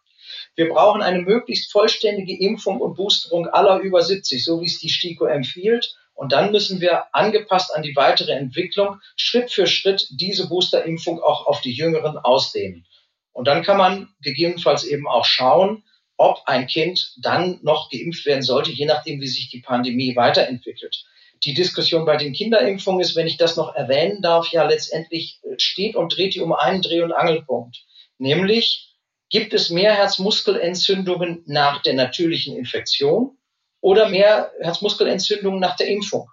[0.55, 4.89] Wir brauchen eine möglichst vollständige Impfung und Boosterung aller über 70, so wie es die
[4.89, 5.95] STIKO empfiehlt.
[6.13, 11.47] Und dann müssen wir angepasst an die weitere Entwicklung Schritt für Schritt diese Boosterimpfung auch
[11.47, 12.85] auf die Jüngeren ausdehnen.
[13.31, 15.83] Und dann kann man gegebenenfalls eben auch schauen,
[16.17, 21.03] ob ein Kind dann noch geimpft werden sollte, je nachdem, wie sich die Pandemie weiterentwickelt
[21.45, 25.95] die Diskussion bei den Kinderimpfungen ist, wenn ich das noch erwähnen darf, ja letztendlich steht
[25.95, 27.85] und dreht die um einen Dreh- und Angelpunkt.
[28.17, 28.95] Nämlich,
[29.29, 33.37] gibt es mehr Herzmuskelentzündungen nach der natürlichen Infektion
[33.81, 36.29] oder mehr Herzmuskelentzündungen nach der Impfung?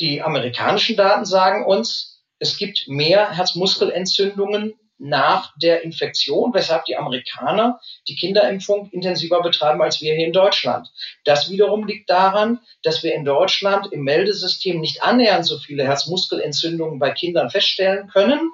[0.00, 7.80] Die amerikanischen Daten sagen uns, es gibt mehr Herzmuskelentzündungen nach der Infektion, weshalb die Amerikaner
[8.06, 10.88] die Kinderimpfung intensiver betreiben als wir hier in Deutschland.
[11.24, 16.98] Das wiederum liegt daran, dass wir in Deutschland im Meldesystem nicht annähernd so viele Herzmuskelentzündungen
[16.98, 18.50] bei Kindern feststellen können,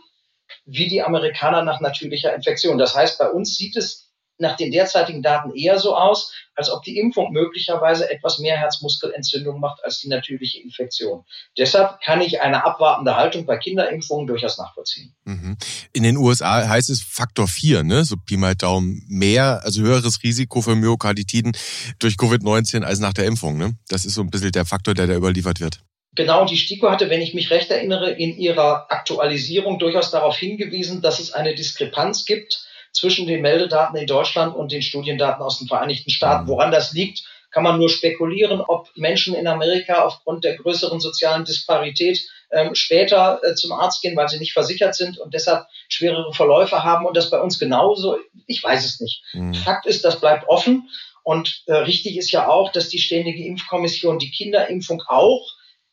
[0.64, 2.78] wie die Amerikaner nach natürlicher Infektion.
[2.78, 4.05] Das heißt, bei uns sieht es
[4.38, 9.60] nach den derzeitigen Daten eher so aus, als ob die Impfung möglicherweise etwas mehr Herzmuskelentzündung
[9.60, 11.24] macht als die natürliche Infektion.
[11.58, 15.14] Deshalb kann ich eine abwartende Haltung bei Kinderimpfungen durchaus nachvollziehen.
[15.24, 15.56] Mhm.
[15.92, 18.04] In den USA heißt es Faktor 4, ne?
[18.04, 21.56] so Pi mal Daumen, mehr, also höheres Risiko für Myokarditiden
[21.98, 23.58] durch Covid-19 als nach der Impfung.
[23.58, 23.74] Ne?
[23.88, 25.80] Das ist so ein bisschen der Faktor, der da überliefert wird.
[26.14, 31.02] Genau, die STIKO hatte, wenn ich mich recht erinnere, in ihrer Aktualisierung durchaus darauf hingewiesen,
[31.02, 32.66] dass es eine Diskrepanz gibt
[32.96, 36.44] zwischen den Meldedaten in Deutschland und den Studiendaten aus den Vereinigten Staaten.
[36.44, 36.48] Mhm.
[36.48, 41.44] Woran das liegt, kann man nur spekulieren, ob Menschen in Amerika aufgrund der größeren sozialen
[41.44, 46.32] Disparität ähm, später äh, zum Arzt gehen, weil sie nicht versichert sind und deshalb schwerere
[46.32, 48.16] Verläufe haben und das bei uns genauso.
[48.46, 49.22] Ich weiß es nicht.
[49.34, 49.54] Mhm.
[49.54, 50.88] Fakt ist, das bleibt offen
[51.22, 55.46] und äh, richtig ist ja auch, dass die Ständige Impfkommission die Kinderimpfung auch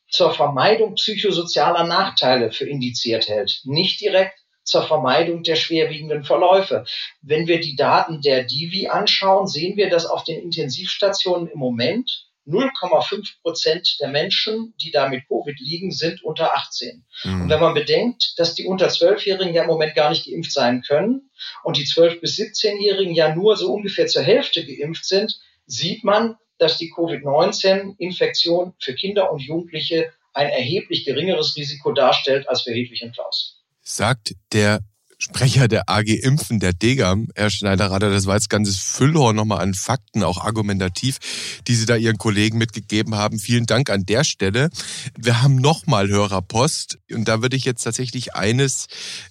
[0.08, 3.60] zur Vermeidung psychosozialer Nachteile für indiziert hält.
[3.64, 6.84] Nicht direkt, zur Vermeidung der schwerwiegenden Verläufe.
[7.22, 12.28] Wenn wir die Daten der Divi anschauen, sehen wir, dass auf den Intensivstationen im Moment
[12.46, 17.04] 0,5 Prozent der Menschen, die da mit Covid liegen, sind unter 18.
[17.24, 17.42] Mhm.
[17.42, 20.82] Und wenn man bedenkt, dass die unter 12-Jährigen ja im Moment gar nicht geimpft sein
[20.82, 21.30] können
[21.62, 26.36] und die 12- bis 17-Jährigen ja nur so ungefähr zur Hälfte geimpft sind, sieht man,
[26.58, 33.02] dass die Covid-19-Infektion für Kinder und Jugendliche ein erheblich geringeres Risiko darstellt als für Hedwig
[33.02, 34.80] und Klaus sagt der
[35.18, 39.72] Sprecher der AG Impfen, der Degam, Herr Schneider-Rader, das war jetzt ganzes Füllhorn nochmal an
[39.72, 41.18] Fakten, auch argumentativ,
[41.66, 43.38] die Sie da Ihren Kollegen mitgegeben haben.
[43.38, 44.70] Vielen Dank an der Stelle.
[45.16, 48.86] Wir haben nochmal Hörerpost und da würde ich jetzt tatsächlich eines,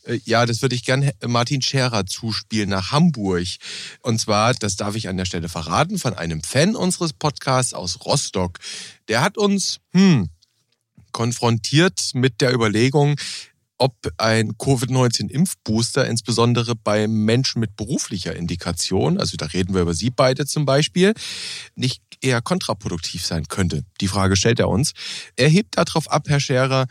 [0.06, 3.46] äh, ja, das würde ich gern Martin Scherer zuspielen nach Hamburg.
[4.02, 8.06] Und zwar, das darf ich an der Stelle verraten, von einem Fan unseres Podcasts aus
[8.06, 8.58] Rostock.
[9.10, 10.30] Der hat uns, hm,
[11.12, 13.16] konfrontiert mit der Überlegung,
[13.78, 20.10] ob ein Covid-19-Impfbooster insbesondere bei Menschen mit beruflicher Indikation, also da reden wir über Sie
[20.10, 21.14] beide zum Beispiel,
[21.76, 23.84] nicht eher kontraproduktiv sein könnte.
[24.00, 24.94] Die Frage stellt er uns.
[25.36, 26.88] Er hebt darauf ab, Herr Scherer,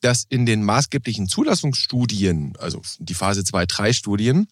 [0.00, 4.48] dass in den maßgeblichen Zulassungsstudien, also die Phase 2-3-Studien,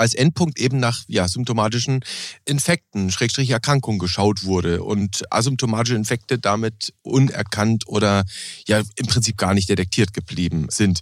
[0.00, 2.00] als Endpunkt eben nach ja, symptomatischen
[2.46, 8.24] Infekten, Schrägstrich Erkrankungen geschaut wurde und asymptomatische Infekte damit unerkannt oder
[8.66, 11.00] ja im Prinzip gar nicht detektiert geblieben sind.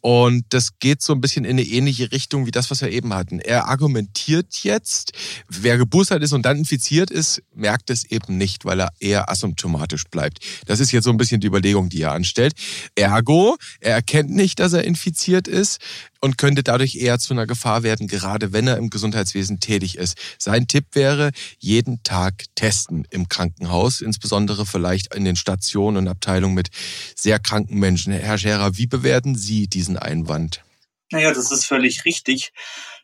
[0.00, 3.14] Und das geht so ein bisschen in eine ähnliche Richtung wie das, was wir eben
[3.14, 3.38] hatten.
[3.38, 5.12] Er argumentiert jetzt,
[5.48, 10.04] wer geboostert ist und dann infiziert ist, merkt es eben nicht, weil er eher asymptomatisch
[10.10, 10.40] bleibt.
[10.66, 12.54] Das ist jetzt so ein bisschen die Überlegung, die er anstellt.
[12.96, 15.78] Ergo, er erkennt nicht, dass er infiziert ist
[16.20, 20.18] und könnte dadurch eher zu einer Gefahr werden, gerade wenn er im Gesundheitswesen tätig ist.
[20.38, 26.54] Sein Tipp wäre, jeden Tag testen im Krankenhaus, insbesondere vielleicht in den Stationen und Abteilungen
[26.54, 26.68] mit
[27.16, 28.12] sehr kranken Menschen.
[28.12, 30.62] Herr Scherer, wie bewerten Sie diesen Einwand?
[31.10, 32.52] Naja, das ist völlig richtig.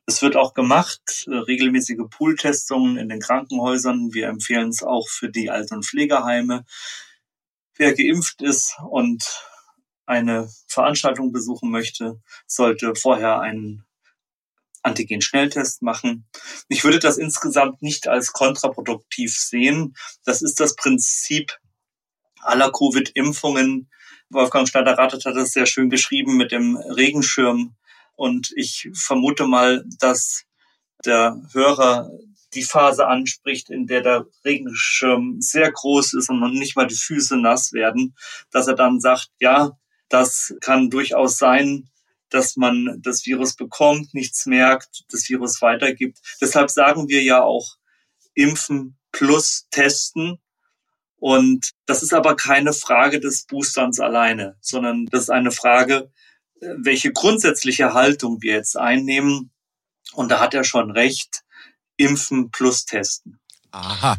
[0.06, 4.12] Es wird auch gemacht, regelmäßige Pooltestungen in den Krankenhäusern.
[4.12, 6.64] Wir empfehlen es auch für die Alten- und Pflegeheime.
[7.74, 9.24] Wer geimpft ist und
[10.06, 13.84] eine Veranstaltung besuchen möchte, sollte vorher einen
[14.82, 16.26] Antigen-Schnelltest machen.
[16.68, 19.96] Ich würde das insgesamt nicht als kontraproduktiv sehen.
[20.24, 21.58] Das ist das Prinzip
[22.40, 23.90] aller Covid-Impfungen.
[24.30, 27.76] Wolfgang Schneider-Ratet hat es sehr schön beschrieben mit dem Regenschirm.
[28.14, 30.44] Und ich vermute mal, dass
[31.04, 32.10] der Hörer
[32.54, 37.36] die Phase anspricht, in der der Regenschirm sehr groß ist und nicht mal die Füße
[37.36, 38.16] nass werden,
[38.50, 39.72] dass er dann sagt, ja,
[40.08, 41.90] das kann durchaus sein,
[42.30, 46.18] dass man das Virus bekommt, nichts merkt, das Virus weitergibt.
[46.40, 47.76] Deshalb sagen wir ja auch
[48.34, 50.38] impfen plus testen.
[51.18, 56.10] Und das ist aber keine Frage des Boosterns alleine, sondern das ist eine Frage,
[56.60, 59.52] welche grundsätzliche Haltung wir jetzt einnehmen.
[60.12, 61.42] Und da hat er schon recht,
[61.96, 63.40] impfen plus testen.
[63.70, 64.16] Aha.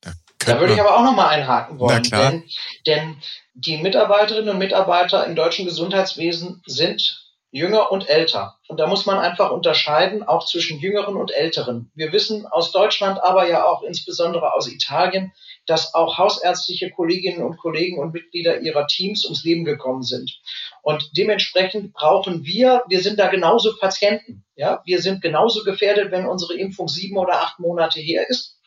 [0.00, 2.02] Da, da würde ich aber auch noch mal einhaken wollen.
[2.02, 2.44] Denn,
[2.86, 3.16] denn
[3.54, 8.56] die Mitarbeiterinnen und Mitarbeiter im deutschen Gesundheitswesen sind jünger und älter.
[8.66, 11.92] Und da muss man einfach unterscheiden, auch zwischen Jüngeren und Älteren.
[11.94, 15.32] Wir wissen aus Deutschland, aber ja auch insbesondere aus Italien,
[15.64, 20.36] dass auch hausärztliche Kolleginnen und Kollegen und Mitglieder ihrer Teams ums Leben gekommen sind.
[20.82, 24.44] Und dementsprechend brauchen wir, wir sind da genauso Patienten.
[24.56, 28.58] Ja, wir sind genauso gefährdet, wenn unsere Impfung sieben oder acht Monate her ist.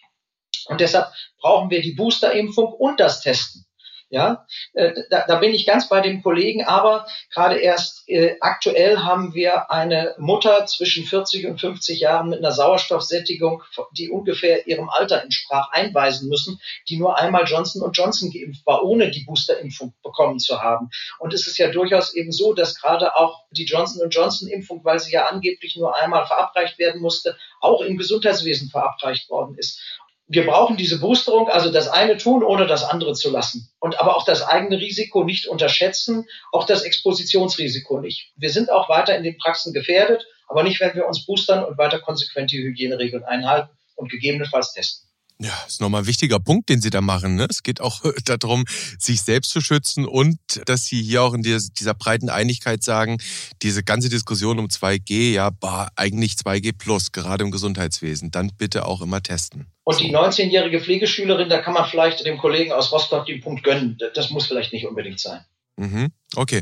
[0.67, 1.08] Und deshalb
[1.41, 3.66] brauchen wir die Boosterimpfung und das Testen.
[4.10, 9.00] Ja, äh, da, da bin ich ganz bei dem Kollegen, aber gerade erst äh, aktuell
[9.00, 14.88] haben wir eine Mutter zwischen 40 und 50 Jahren mit einer Sauerstoffsättigung, die ungefähr ihrem
[14.88, 20.39] Alter entsprach, einweisen müssen, die nur einmal Johnson Johnson geimpft war, ohne die Boosterimpfung bekommen
[20.39, 20.89] zu haben.
[21.20, 25.00] Und es ist ja durchaus eben so, dass gerade auch die Johnson Johnson Impfung, weil
[25.00, 29.82] sie ja angeblich nur einmal verabreicht werden musste, auch im Gesundheitswesen verabreicht worden ist
[30.28, 33.70] wir brauchen diese Boosterung, also das eine tun, ohne das andere zu lassen.
[33.80, 38.34] Und aber auch das eigene Risiko nicht unterschätzen, auch das Expositionsrisiko nicht.
[38.36, 41.78] Wir sind auch weiter in den Praxen gefährdet, aber nicht, wenn wir uns boostern und
[41.78, 45.07] weiter konsequent die Hygieneregeln einhalten und gegebenenfalls testen.
[45.39, 47.36] Ja, ist nochmal ein wichtiger Punkt, den Sie da machen.
[47.36, 47.45] Ne?
[47.50, 48.65] Es geht auch darum,
[48.97, 53.17] sich selbst zu schützen und dass Sie hier auch in dieser breiten Einigkeit sagen,
[53.62, 58.86] diese ganze Diskussion um 2G, ja, bah, eigentlich 2G plus, gerade im Gesundheitswesen, dann bitte
[58.86, 59.67] auch immer testen.
[59.84, 63.97] Und die 19-jährige Pflegeschülerin, da kann man vielleicht dem Kollegen aus Rostock den Punkt gönnen.
[64.15, 65.41] Das muss vielleicht nicht unbedingt sein.
[65.78, 66.12] Mhm.
[66.36, 66.62] Okay.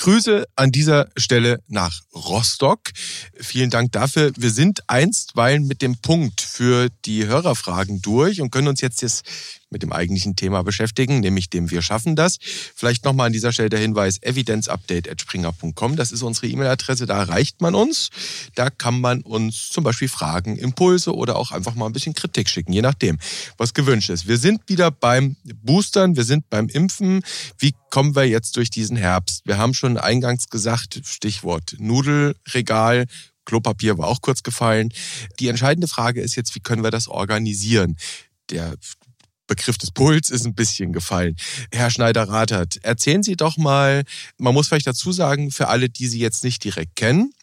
[0.00, 2.80] Grüße an dieser Stelle nach Rostock.
[3.34, 4.32] Vielen Dank dafür.
[4.34, 9.26] Wir sind einstweilen mit dem Punkt für die Hörerfragen durch und können uns jetzt, jetzt
[9.70, 12.38] mit dem eigentlichen Thema beschäftigen, nämlich dem Wir schaffen das.
[12.40, 15.96] Vielleicht nochmal an dieser Stelle der Hinweis evidenzupdate.springer.com.
[15.96, 18.10] Das ist unsere E-Mail-Adresse, da erreicht man uns.
[18.54, 22.48] Da kann man uns zum Beispiel Fragen, Impulse oder auch einfach mal ein bisschen Kritik
[22.48, 23.18] schicken, je nachdem,
[23.56, 24.26] was gewünscht ist.
[24.26, 27.22] Wir sind wieder beim Boostern, wir sind beim Impfen.
[27.58, 29.42] Wie kommen wir jetzt durch diesen Herbst?
[29.46, 33.06] Wir haben schon eingangs gesagt, Stichwort Nudelregal,
[33.44, 34.92] Klopapier war auch kurz gefallen.
[35.38, 37.96] Die entscheidende Frage ist jetzt, wie können wir das organisieren?
[38.50, 38.76] Der
[39.50, 41.34] Begriff des Puls ist ein bisschen gefallen.
[41.72, 44.04] Herr Schneider-Rathert, erzählen Sie doch mal,
[44.38, 47.34] man muss vielleicht dazu sagen, für alle, die Sie jetzt nicht direkt kennen,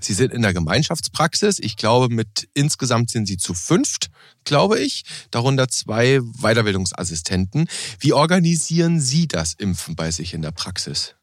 [0.00, 1.58] Sie sind in der Gemeinschaftspraxis.
[1.58, 4.08] Ich glaube, mit insgesamt sind Sie zu fünft,
[4.44, 7.68] glaube ich, darunter zwei Weiterbildungsassistenten.
[7.98, 11.16] Wie organisieren Sie das Impfen bei sich in der Praxis?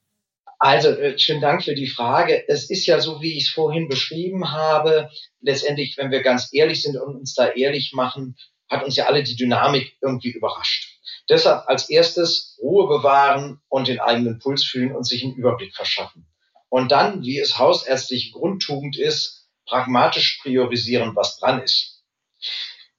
[0.59, 2.43] Also, äh, schönen Dank für die Frage.
[2.49, 5.09] Es ist ja so, wie ich es vorhin beschrieben habe.
[5.39, 8.35] Letztendlich, wenn wir ganz ehrlich sind und uns da ehrlich machen,
[8.69, 10.99] hat uns ja alle die Dynamik irgendwie überrascht.
[11.27, 16.27] Deshalb als erstes Ruhe bewahren und den eigenen Puls fühlen und sich einen Überblick verschaffen.
[16.69, 22.03] Und dann, wie es hausärztliche Grundtugend ist, pragmatisch priorisieren, was dran ist.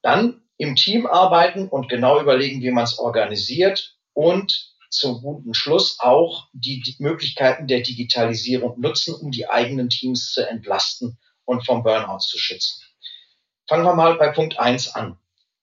[0.03, 5.99] Dann im Team arbeiten und genau überlegen, wie man es organisiert und zum guten Schluss
[6.01, 12.21] auch die, Möglichkeiten der Digitalisierung nutzen, um die eigenen Teams zu entlasten und vom Burnout
[12.21, 12.83] zu schützen.
[13.69, 15.17] Fangen wir mal bei Punkt eins an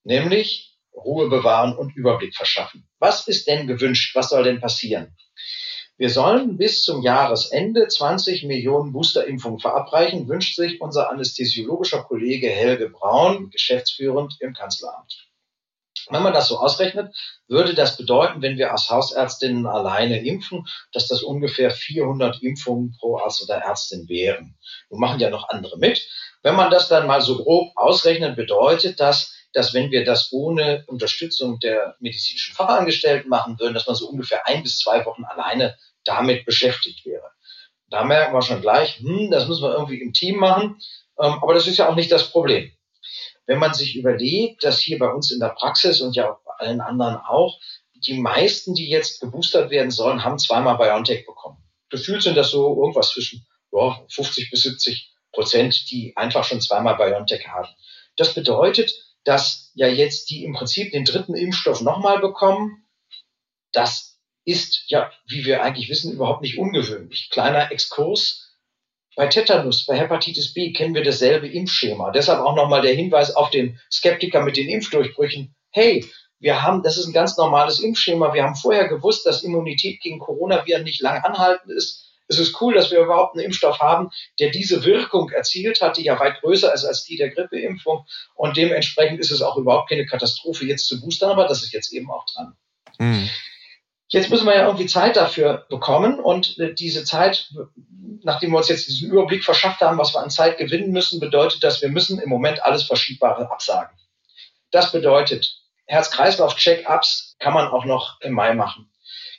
[0.08, 2.88] nämlich Ruhe bewahren und Überblick verschaffen.
[2.98, 4.16] Was ist denn gewünscht?
[4.16, 5.16] Was soll denn passieren?
[5.98, 12.90] Wir sollen bis zum Jahresende 20 Millionen Boosterimpfungen verabreichen, wünscht sich unser anästhesiologischer Kollege Helge
[12.90, 15.28] Braun, geschäftsführend im Kanzleramt.
[16.10, 17.14] Wenn man das so ausrechnet,
[17.48, 23.18] würde das bedeuten, wenn wir als Hausärztinnen alleine impfen, dass das ungefähr 400 Impfungen pro
[23.18, 24.56] Arzt oder Ärztin wären.
[24.90, 26.08] Nun machen ja noch andere mit.
[26.44, 30.84] Wenn man das dann mal so grob ausrechnet, bedeutet das, dass wenn wir das ohne
[30.86, 35.76] Unterstützung der medizinischen Fachangestellten machen würden, dass man so ungefähr ein bis zwei Wochen alleine
[36.04, 37.32] damit beschäftigt wäre.
[37.90, 40.80] Da merken wir schon gleich, hm, das müssen wir irgendwie im Team machen.
[41.20, 42.72] Ähm, aber das ist ja auch nicht das Problem.
[43.48, 46.80] Wenn man sich überlegt, dass hier bei uns in der Praxis und ja bei allen
[46.80, 47.60] anderen auch,
[47.96, 51.58] die meisten, die jetzt geboostert werden sollen, haben zweimal BioNTech bekommen.
[51.90, 56.96] Gefühlt sind das so irgendwas zwischen ja, 50 bis 70 Prozent, die einfach schon zweimal
[56.96, 57.70] BioNTech haben.
[58.18, 62.86] Das bedeutet, dass ja jetzt die im Prinzip den dritten Impfstoff nochmal bekommen.
[63.74, 67.30] Das ist ja, wie wir eigentlich wissen, überhaupt nicht ungewöhnlich.
[67.30, 68.56] Kleiner Exkurs.
[69.18, 72.12] Bei Tetanus, bei Hepatitis B kennen wir dasselbe Impfschema.
[72.12, 75.54] Deshalb auch nochmal der Hinweis auf den Skeptiker mit den Impfdurchbrüchen.
[75.72, 76.06] Hey,
[76.40, 78.34] wir haben, das ist ein ganz normales Impfschema.
[78.34, 82.74] Wir haben vorher gewusst, dass Immunität gegen Coronaviren nicht lang anhaltend ist es ist cool,
[82.74, 86.74] dass wir überhaupt einen Impfstoff haben, der diese Wirkung erzielt hat, die ja weit größer
[86.74, 88.06] ist als die der Grippeimpfung.
[88.36, 91.94] Und dementsprechend ist es auch überhaupt keine Katastrophe, jetzt zu boostern, aber das ist jetzt
[91.94, 92.56] eben auch dran.
[93.00, 93.30] Mhm.
[94.10, 97.52] Jetzt müssen wir ja irgendwie Zeit dafür bekommen und diese Zeit,
[98.24, 101.62] nachdem wir uns jetzt diesen Überblick verschafft haben, was wir an Zeit gewinnen müssen, bedeutet,
[101.64, 103.98] dass wir müssen im Moment alles Verschiebbare absagen.
[104.72, 108.90] Das bedeutet, Herz-Kreislauf-Check-ups kann man auch noch im Mai machen.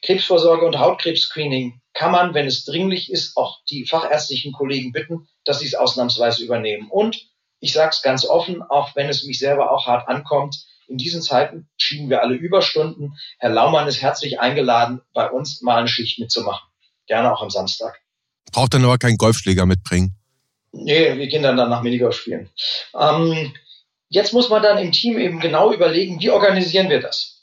[0.02, 5.60] Krebsvorsorge und Hautkrebs-Screening kann man, wenn es dringlich ist, auch die fachärztlichen Kollegen bitten, dass
[5.60, 6.88] sie es ausnahmsweise übernehmen.
[6.90, 7.28] Und
[7.60, 11.22] ich sage es ganz offen, auch wenn es mich selber auch hart ankommt, in diesen
[11.22, 13.18] Zeiten schieben wir alle Überstunden.
[13.38, 16.66] Herr Laumann ist herzlich eingeladen, bei uns mal eine Schicht mitzumachen.
[17.06, 18.00] Gerne auch am Samstag.
[18.52, 20.14] Braucht dann aber keinen Golfschläger mitbringen.
[20.72, 22.50] Nee, wir gehen dann, dann nach Minigolf spielen.
[22.98, 23.52] Ähm,
[24.08, 27.37] jetzt muss man dann im Team eben genau überlegen, wie organisieren wir das?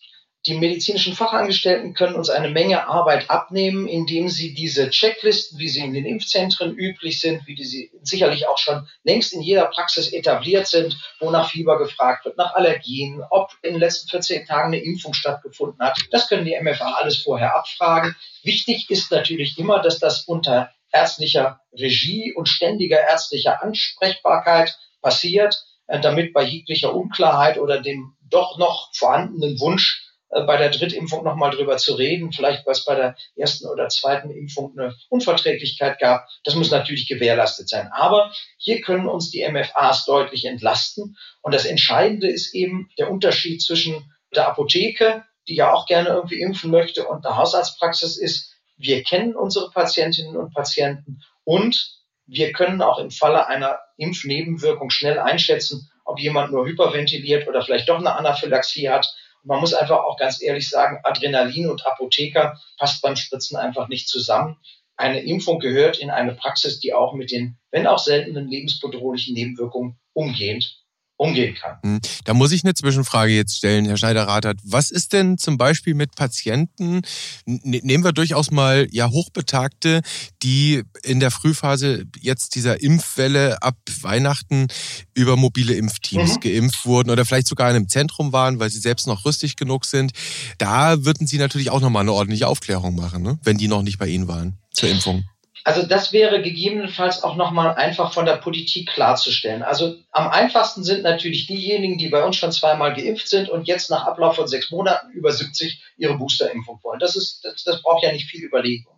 [0.47, 5.79] Die medizinischen Fachangestellten können uns eine Menge Arbeit abnehmen, indem sie diese Checklisten, wie sie
[5.81, 10.13] in den Impfzentren üblich sind, wie die sie sicherlich auch schon längst in jeder Praxis
[10.13, 14.73] etabliert sind, wo nach Fieber gefragt wird, nach Allergien, ob in den letzten 14 Tagen
[14.73, 15.99] eine Impfung stattgefunden hat.
[16.11, 18.15] Das können die MFA alles vorher abfragen.
[18.43, 25.99] Wichtig ist natürlich immer, dass das unter ärztlicher Regie und ständiger ärztlicher Ansprechbarkeit passiert, äh,
[25.99, 30.04] damit bei jeglicher Unklarheit oder dem doch noch vorhandenen Wunsch
[30.43, 34.77] bei der Drittimpfung nochmal drüber zu reden, vielleicht was bei der ersten oder zweiten Impfung
[34.77, 36.27] eine Unverträglichkeit gab.
[36.43, 37.89] Das muss natürlich gewährleistet sein.
[37.93, 41.15] Aber hier können uns die MFAs deutlich entlasten.
[41.41, 46.41] Und das Entscheidende ist eben der Unterschied zwischen der Apotheke, die ja auch gerne irgendwie
[46.41, 51.95] impfen möchte, und der Hausarztpraxis ist, wir kennen unsere Patientinnen und Patienten und
[52.25, 57.87] wir können auch im Falle einer Impfnebenwirkung schnell einschätzen, ob jemand nur hyperventiliert oder vielleicht
[57.87, 59.07] doch eine Anaphylaxie hat
[59.45, 64.07] man muss einfach auch ganz ehrlich sagen, Adrenalin und Apotheker passt beim Spritzen einfach nicht
[64.07, 64.57] zusammen.
[64.97, 69.99] Eine Impfung gehört in eine Praxis, die auch mit den, wenn auch seltenen lebensbedrohlichen Nebenwirkungen
[70.13, 70.84] umgehend
[71.17, 71.77] umgehen kann.
[71.81, 72.01] Hm.
[72.25, 74.59] Da muss ich eine Zwischenfrage jetzt stellen, Herr Schneider-Rathert.
[74.63, 77.01] Was ist denn zum Beispiel mit Patienten,
[77.45, 80.01] nehmen wir durchaus mal ja Hochbetagte,
[80.43, 84.67] die in der Frühphase jetzt dieser Impfwelle ab Weihnachten
[85.13, 86.39] über mobile Impfteams mhm.
[86.41, 89.85] geimpft wurden oder vielleicht sogar in einem Zentrum waren, weil sie selbst noch rüstig genug
[89.85, 90.11] sind.
[90.57, 93.39] Da würden Sie natürlich auch nochmal eine ordentliche Aufklärung machen, ne?
[93.43, 95.23] wenn die noch nicht bei Ihnen waren zur Impfung.
[95.65, 99.63] Also das wäre gegebenenfalls auch nochmal einfach von der Politik klarzustellen.
[99.63, 103.89] Also am einfachsten sind natürlich diejenigen, die bei uns schon zweimal geimpft sind und jetzt
[103.89, 106.99] nach Ablauf von sechs Monaten über 70 ihre Boosterimpfung wollen.
[106.99, 108.93] Das, ist, das, das braucht ja nicht viel Überlegung.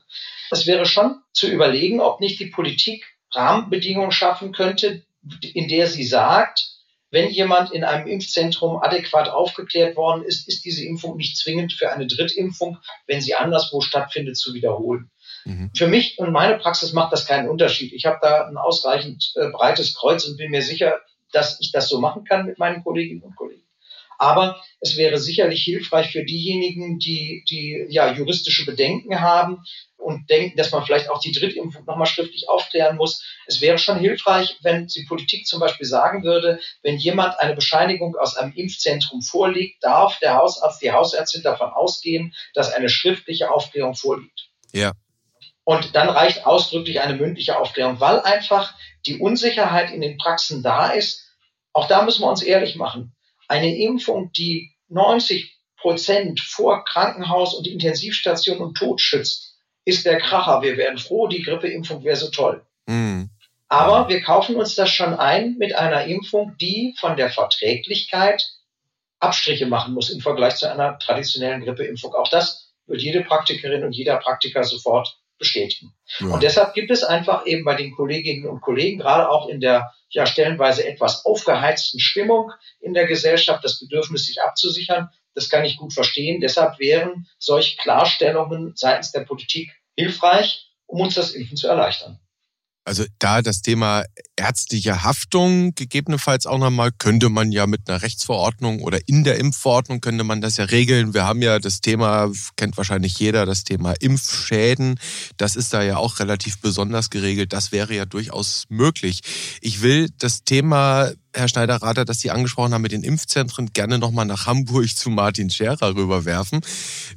[0.52, 5.06] Es wäre schon zu überlegen, ob nicht die Politik Rahmenbedingungen schaffen könnte,
[5.42, 6.68] in der sie sagt,
[7.12, 11.94] wenn jemand in einem Impfzentrum adäquat aufgeklärt worden ist, ist diese Impfung nicht zwingend für
[11.94, 15.10] eine Drittimpfung, wenn sie anderswo stattfindet, zu wiederholen.
[15.48, 15.72] Mhm.
[15.74, 17.94] Für mich und meine Praxis macht das keinen Unterschied.
[17.94, 21.00] Ich habe da ein ausreichend äh, breites Kreuz und bin mir sicher,
[21.32, 23.64] dass ich das so machen kann mit meinen Kolleginnen und Kollegen.
[24.20, 29.64] Aber es wäre sicherlich hilfreich für diejenigen, die, die ja juristische Bedenken haben
[29.96, 33.24] und denken, dass man vielleicht auch die Drittimpfung nochmal schriftlich aufklären muss.
[33.46, 38.18] Es wäre schon hilfreich, wenn die Politik zum Beispiel sagen würde, wenn jemand eine Bescheinigung
[38.18, 43.96] aus einem Impfzentrum vorlegt, darf der Hausarzt, die Hausärztin davon ausgehen, dass eine schriftliche Aufklärung
[43.96, 44.50] vorliegt.
[44.74, 44.92] Ja.
[45.68, 48.74] Und dann reicht ausdrücklich eine mündliche Aufklärung, weil einfach
[49.06, 51.30] die Unsicherheit in den Praxen da ist.
[51.74, 53.14] Auch da müssen wir uns ehrlich machen.
[53.50, 60.62] Eine Impfung, die 90 Prozent vor Krankenhaus und Intensivstation und Tod schützt, ist der Kracher.
[60.62, 62.66] Wir wären froh, die Grippeimpfung wäre so toll.
[62.86, 63.30] Mhm.
[63.68, 68.42] Aber wir kaufen uns das schon ein mit einer Impfung, die von der Verträglichkeit
[69.20, 72.14] Abstriche machen muss im Vergleich zu einer traditionellen Grippeimpfung.
[72.14, 75.94] Auch das wird jede Praktikerin und jeder Praktiker sofort bestätigen.
[76.20, 76.28] Ja.
[76.28, 79.92] Und deshalb gibt es einfach eben bei den Kolleginnen und Kollegen, gerade auch in der
[80.10, 85.10] ja stellenweise etwas aufgeheizten Stimmung in der Gesellschaft, das Bedürfnis, sich abzusichern.
[85.34, 86.42] Das kann ich gut verstehen.
[86.42, 92.20] Deshalb wären solche Klarstellungen seitens der Politik hilfreich, um uns das Impfen zu erleichtern.
[92.88, 94.06] Also da das Thema
[94.38, 100.00] ärztliche Haftung gegebenenfalls auch nochmal, könnte man ja mit einer Rechtsverordnung oder in der Impfverordnung
[100.00, 101.14] könnte man das ja regeln.
[101.14, 105.02] Wir haben ja das Thema, kennt wahrscheinlich jeder, das Thema Impfschäden.
[105.36, 107.52] Das ist da ja auch relativ besonders geregelt.
[107.52, 109.20] Das wäre ja durchaus möglich.
[109.60, 114.26] Ich will das Thema Herr Schneider-Rater, dass Sie angesprochen haben mit den Impfzentren, gerne nochmal
[114.26, 116.62] nach Hamburg zu Martin Scherer rüberwerfen.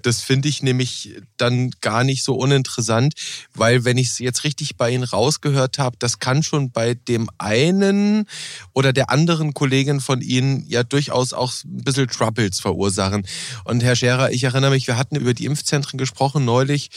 [0.03, 3.15] Das finde ich nämlich dann gar nicht so uninteressant,
[3.55, 7.31] weil wenn ich es jetzt richtig bei Ihnen rausgehört habe, das kann schon bei dem
[7.39, 8.27] einen
[8.75, 13.27] oder der anderen Kollegin von Ihnen ja durchaus auch ein bisschen Troubles verursachen.
[13.65, 16.91] Und Herr Scherer, ich erinnere mich, wir hatten über die Impfzentren gesprochen neulich.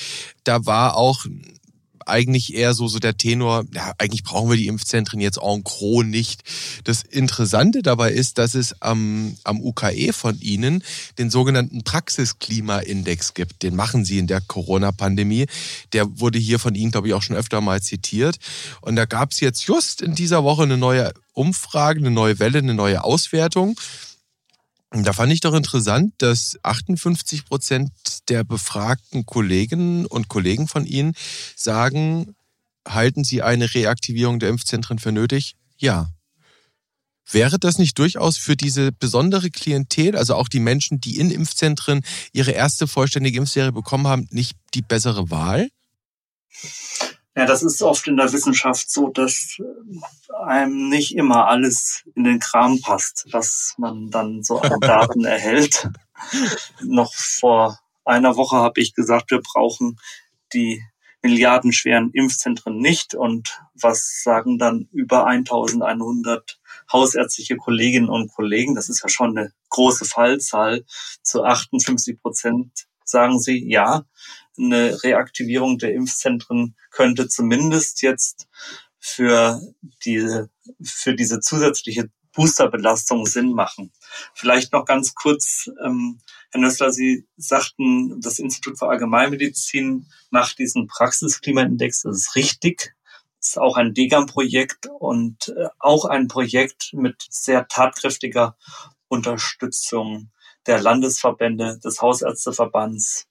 [0.44, 1.26] Da war auch
[2.08, 6.04] eigentlich eher so, so der Tenor, ja, eigentlich brauchen wir die Impfzentren jetzt en gros
[6.04, 6.44] nicht.
[6.84, 10.84] Das Interessante dabei ist, dass es am, am UKE von Ihnen
[11.18, 13.63] den sogenannten Praxisklimaindex gibt.
[13.63, 15.46] Den machen Sie in der Corona-Pandemie.
[15.94, 18.38] Der wurde hier von Ihnen, glaube ich, auch schon öfter mal zitiert.
[18.82, 22.60] Und da gab es jetzt just in dieser Woche eine neue Umfrage, eine neue Welle,
[22.60, 23.76] eine neue Auswertung.
[24.95, 27.89] Da fand ich doch interessant, dass 58 Prozent
[28.29, 31.13] der befragten Kolleginnen und Kollegen von Ihnen
[31.56, 32.36] sagen,
[32.88, 35.56] halten Sie eine Reaktivierung der Impfzentren für nötig?
[35.77, 36.12] Ja.
[37.32, 42.03] Wäre das nicht durchaus für diese besondere Klientel, also auch die Menschen, die in Impfzentren
[42.32, 45.69] ihre erste vollständige Impfserie bekommen haben, nicht die bessere Wahl?
[47.36, 49.60] Ja, das ist oft in der Wissenschaft so, dass
[50.46, 55.89] einem nicht immer alles in den Kram passt, was man dann so an Daten erhält.
[56.82, 60.00] Noch vor einer Woche habe ich gesagt, wir brauchen
[60.54, 60.84] die
[61.24, 63.15] milliardenschweren Impfzentren nicht.
[63.15, 66.60] Und was sagen dann über 1100
[66.92, 68.75] hausärztliche Kolleginnen und Kollegen?
[68.75, 70.86] Das ist ja schon eine große Fallzahl.
[71.23, 74.06] Zu 58 Prozent sagen sie, ja,
[74.58, 78.47] eine Reaktivierung der Impfzentren könnte zumindest jetzt
[78.99, 79.62] für
[80.06, 80.49] diese,
[80.81, 83.91] für diese zusätzliche Boosterbelastung Sinn machen.
[84.33, 86.19] Vielleicht noch ganz kurz, ähm,
[86.51, 92.01] Herr Nössler, Sie sagten, das Institut für Allgemeinmedizin macht diesen Praxisklimaindex.
[92.01, 92.95] Das ist richtig.
[93.39, 98.58] Das ist auch ein Degam-Projekt und äh, auch ein Projekt mit sehr tatkräftiger
[99.08, 100.31] Unterstützung
[100.65, 103.27] der Landesverbände des Hausärzteverbands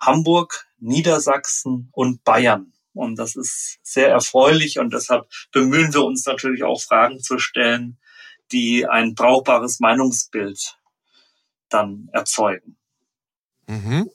[0.00, 2.72] Hamburg, Niedersachsen und Bayern.
[2.92, 7.98] Und das ist sehr erfreulich und deshalb bemühen wir uns natürlich auch Fragen zu stellen,
[8.52, 10.78] die ein brauchbares Meinungsbild
[11.68, 12.76] dann erzeugen.
[13.66, 14.10] Mhm.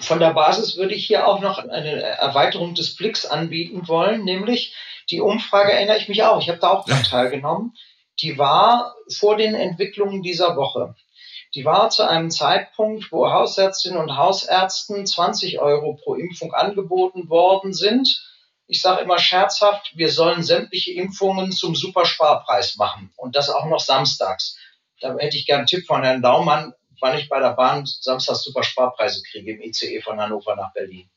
[0.00, 4.74] Von der Basis würde ich hier auch noch eine Erweiterung des Blicks anbieten wollen, nämlich
[5.10, 6.40] die Umfrage erinnere ich mich auch.
[6.40, 7.74] Ich habe da auch dran teilgenommen.
[8.20, 10.94] Die war vor den Entwicklungen dieser Woche.
[11.54, 17.74] Die war zu einem Zeitpunkt, wo Hausärztinnen und Hausärzten 20 Euro pro Impfung angeboten worden
[17.74, 18.26] sind.
[18.66, 23.80] Ich sage immer scherzhaft, wir sollen sämtliche Impfungen zum Supersparpreis machen und das auch noch
[23.80, 24.56] samstags.
[25.00, 26.72] Da hätte ich gern einen Tipp von Herrn Daumann,
[27.02, 31.10] wann ich bei der Bahn samstags Supersparpreise kriege im ICE von Hannover nach Berlin.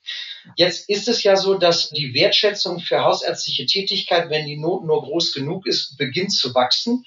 [0.58, 5.04] Jetzt ist es ja so, dass die Wertschätzung für hausärztliche Tätigkeit, wenn die Not nur
[5.04, 7.06] groß genug ist, beginnt zu wachsen.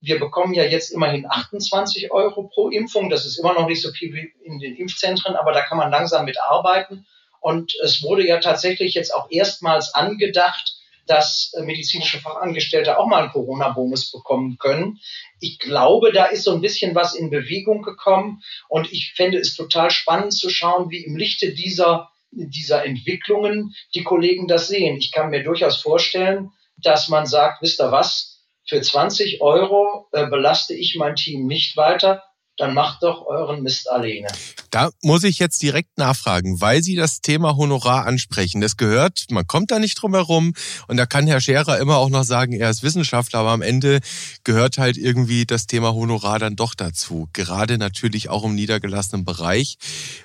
[0.00, 3.10] Wir bekommen ja jetzt immerhin 28 Euro pro Impfung.
[3.10, 5.90] Das ist immer noch nicht so viel wie in den Impfzentren, aber da kann man
[5.90, 7.06] langsam mit arbeiten.
[7.40, 10.74] Und es wurde ja tatsächlich jetzt auch erstmals angedacht,
[11.08, 15.00] dass medizinische Fachangestellte auch mal einen Corona-Bonus bekommen können.
[15.40, 19.56] Ich glaube, da ist so ein bisschen was in Bewegung gekommen und ich fände es
[19.56, 24.98] total spannend zu schauen, wie im Lichte dieser, dieser Entwicklungen die Kollegen das sehen.
[24.98, 28.27] Ich kann mir durchaus vorstellen, dass man sagt, wisst ihr was,
[28.68, 32.22] für 20 Euro äh, belaste ich mein Team nicht weiter,
[32.58, 34.28] dann macht doch euren Mist alleine.
[34.70, 38.60] Da muss ich jetzt direkt nachfragen, weil Sie das Thema Honorar ansprechen.
[38.60, 40.52] Das gehört, man kommt da nicht drum herum.
[40.88, 44.00] Und da kann Herr Scherer immer auch noch sagen, er ist Wissenschaftler, aber am Ende
[44.44, 47.28] gehört halt irgendwie das Thema Honorar dann doch dazu.
[47.32, 49.78] Gerade natürlich auch im niedergelassenen Bereich,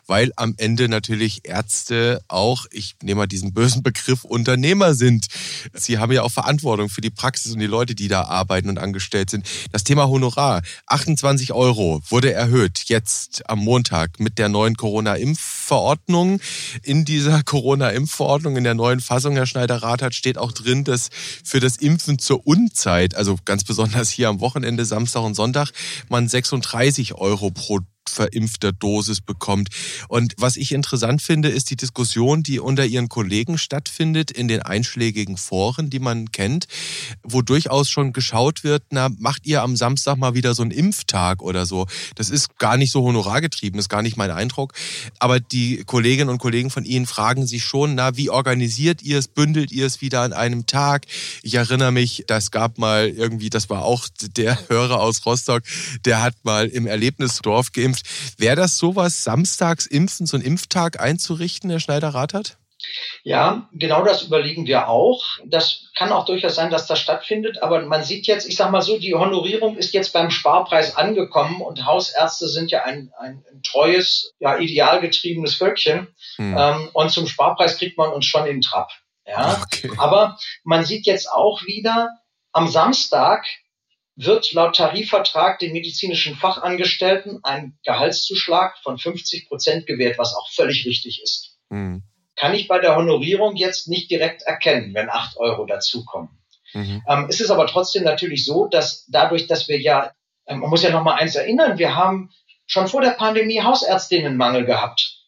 [0.08, 5.28] weil am Ende natürlich Ärzte auch, ich nehme mal diesen bösen Begriff, Unternehmer sind.
[5.74, 8.80] Sie haben ja auch Verantwortung für die Praxis und die Leute, die da arbeiten und
[8.80, 9.46] angestellt sind.
[9.72, 16.40] Das Thema Honorar, 28 Euro wurde wurde erhöht, jetzt am Montag mit der neuen Corona-Impfverordnung.
[16.82, 21.10] In dieser Corona-Impfverordnung, in der neuen Fassung, Herr Schneider-Rathert, steht auch drin, dass
[21.44, 25.72] für das Impfen zur Unzeit, also ganz besonders hier am Wochenende, Samstag und Sonntag,
[26.08, 27.80] man 36 Euro pro
[28.10, 29.70] verimpfter Dosis bekommt.
[30.08, 34.62] Und was ich interessant finde, ist die Diskussion, die unter ihren Kollegen stattfindet in den
[34.62, 36.68] einschlägigen Foren, die man kennt,
[37.24, 41.42] wo durchaus schon geschaut wird, na, macht ihr am Samstag mal wieder so einen Impftag
[41.42, 41.88] oder so.
[42.16, 44.74] Das ist gar nicht so honorargetrieben, ist gar nicht mein Eindruck.
[45.20, 49.28] Aber die Kolleginnen und Kollegen von Ihnen fragen sich schon, na, wie organisiert ihr es,
[49.28, 51.06] bündelt ihr es wieder an einem Tag?
[51.42, 55.64] Ich erinnere mich, das gab mal irgendwie, das war auch der Hörer aus Rostock,
[56.06, 58.40] der hat mal im Erlebnisdorf geimpft geimpft.
[58.40, 62.58] Wäre das sowas, samstags impfen, so einen Impftag einzurichten, Herr Schneider-Rathert?
[63.24, 65.24] Ja, genau das überlegen wir auch.
[65.46, 68.82] Das kann auch durchaus sein, dass das stattfindet, aber man sieht jetzt, ich sage mal
[68.82, 73.64] so, die Honorierung ist jetzt beim Sparpreis angekommen und Hausärzte sind ja ein, ein, ein
[73.64, 76.08] treues, ja, idealgetriebenes Völkchen.
[76.36, 76.58] Hm.
[76.58, 78.92] Ähm, und zum Sparpreis kriegt man uns schon in Trab.
[79.26, 79.90] Ja, okay.
[79.98, 82.10] aber man sieht jetzt auch wieder,
[82.52, 83.46] am Samstag
[84.16, 90.86] wird laut Tarifvertrag den medizinischen Fachangestellten ein Gehaltszuschlag von 50 Prozent gewährt, was auch völlig
[90.86, 91.58] richtig ist.
[91.70, 92.04] Mhm.
[92.36, 96.30] Kann ich bei der Honorierung jetzt nicht direkt erkennen, wenn acht Euro dazukommen.
[96.74, 97.04] Mhm.
[97.08, 100.14] Ähm, es ist aber trotzdem natürlich so, dass dadurch, dass wir ja,
[100.48, 102.32] ähm, man muss ja noch mal eins erinnern, wir haben
[102.66, 105.20] schon vor der Pandemie Hausärztinnenmangel gehabt.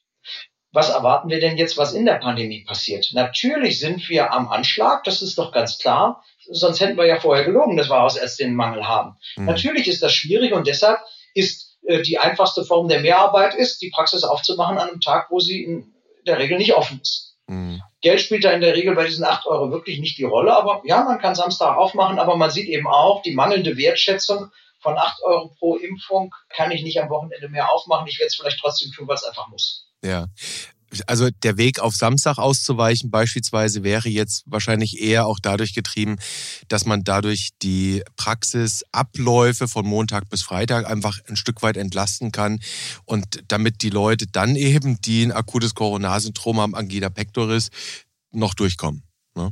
[0.71, 3.09] Was erwarten wir denn jetzt, was in der Pandemie passiert?
[3.13, 7.45] Natürlich sind wir am Anschlag, das ist doch ganz klar sonst hätten wir ja vorher
[7.45, 9.17] gelogen, dass wir Hausärztinnenmangel haben.
[9.35, 9.45] Mhm.
[9.45, 10.99] Natürlich ist das schwierig und deshalb
[11.33, 15.39] ist äh, die einfachste Form der Mehrarbeit ist, die Praxis aufzumachen an einem Tag, wo
[15.39, 15.93] sie in
[16.25, 17.35] der Regel nicht offen ist.
[17.47, 17.81] Mhm.
[18.01, 20.81] Geld spielt da in der Regel bei diesen acht Euro wirklich nicht die Rolle, aber
[20.85, 25.21] ja, man kann Samstag aufmachen, aber man sieht eben auch die mangelnde Wertschätzung von acht
[25.23, 28.07] Euro pro Impfung kann ich nicht am Wochenende mehr aufmachen.
[28.07, 29.87] Ich werde es vielleicht trotzdem tun, weil es einfach muss.
[30.03, 30.27] Ja.
[31.07, 36.17] Also der Weg auf Samstag auszuweichen beispielsweise wäre jetzt wahrscheinlich eher auch dadurch getrieben,
[36.67, 42.59] dass man dadurch die Praxisabläufe von Montag bis Freitag einfach ein Stück weit entlasten kann
[43.05, 47.69] und damit die Leute dann eben, die ein akutes Coronarsyndrom haben, Angina pectoris,
[48.31, 49.03] noch durchkommen.
[49.35, 49.51] Ne?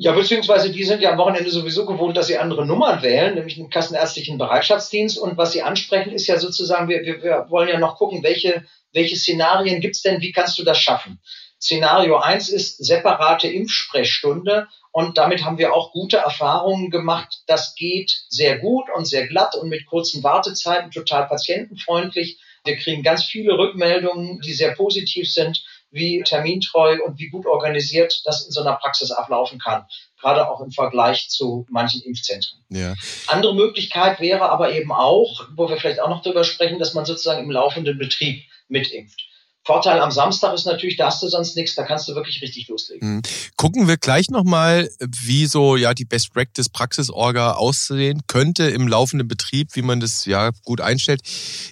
[0.00, 3.56] Ja, beziehungsweise die sind ja am Wochenende sowieso gewohnt, dass sie andere Nummern wählen, nämlich
[3.56, 5.18] den kassenärztlichen Bereitschaftsdienst.
[5.18, 8.64] Und was sie ansprechen, ist ja sozusagen, wir, wir, wir wollen ja noch gucken, welche,
[8.92, 11.18] welche Szenarien gibt's denn, wie kannst du das schaffen?
[11.60, 14.68] Szenario eins ist separate Impfsprechstunde.
[14.92, 17.42] Und damit haben wir auch gute Erfahrungen gemacht.
[17.48, 22.38] Das geht sehr gut und sehr glatt und mit kurzen Wartezeiten total patientenfreundlich.
[22.64, 25.60] Wir kriegen ganz viele Rückmeldungen, die sehr positiv sind
[25.90, 29.84] wie termintreu und wie gut organisiert das in so einer Praxis ablaufen kann.
[30.20, 32.60] Gerade auch im Vergleich zu manchen Impfzentren.
[32.68, 32.94] Ja.
[33.28, 37.04] Andere Möglichkeit wäre aber eben auch, wo wir vielleicht auch noch drüber sprechen, dass man
[37.04, 39.27] sozusagen im laufenden Betrieb mitimpft.
[39.68, 42.68] Vorteil am Samstag ist natürlich, da hast du sonst nichts, da kannst du wirklich richtig
[42.68, 43.16] loslegen.
[43.16, 43.22] Mhm.
[43.56, 49.28] Gucken wir gleich nochmal, wie so ja die Best Practice Praxisorga aussehen könnte im laufenden
[49.28, 51.20] Betrieb, wie man das ja gut einstellt.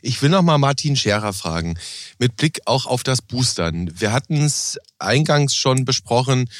[0.03, 1.79] Ich will nochmal Martin Scherer fragen,
[2.19, 3.91] mit Blick auch auf das Boostern.
[3.99, 6.51] Wir hatten es eingangs schon besprochen,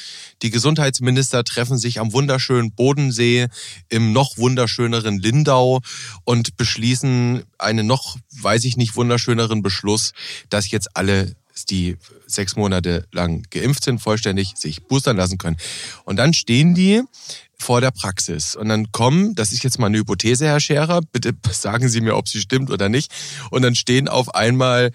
[0.41, 3.47] die Gesundheitsminister treffen sich am wunderschönen Bodensee
[3.89, 5.81] im noch wunderschöneren Lindau
[6.23, 10.13] und beschließen einen noch, weiß ich nicht, wunderschöneren Beschluss,
[10.49, 11.26] dass jetzt alle
[11.65, 15.57] die sechs Monate lang geimpft sind, vollständig sich boostern lassen können.
[16.03, 17.03] Und dann stehen die
[17.57, 18.55] vor der Praxis.
[18.55, 22.15] Und dann kommen, das ist jetzt mal eine Hypothese, Herr Scherer, bitte sagen Sie mir,
[22.15, 23.11] ob sie stimmt oder nicht.
[23.49, 24.91] Und dann stehen auf einmal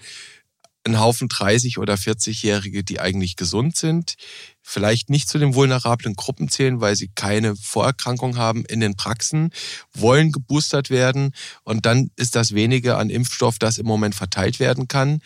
[0.85, 4.15] ein Haufen 30- oder 40-Jährige, die eigentlich gesund sind,
[4.61, 9.51] vielleicht nicht zu den vulnerablen Gruppen zählen, weil sie keine Vorerkrankung haben in den Praxen,
[9.93, 11.33] wollen geboostert werden
[11.63, 15.21] und dann ist das wenige an Impfstoff, das im Moment verteilt werden kann,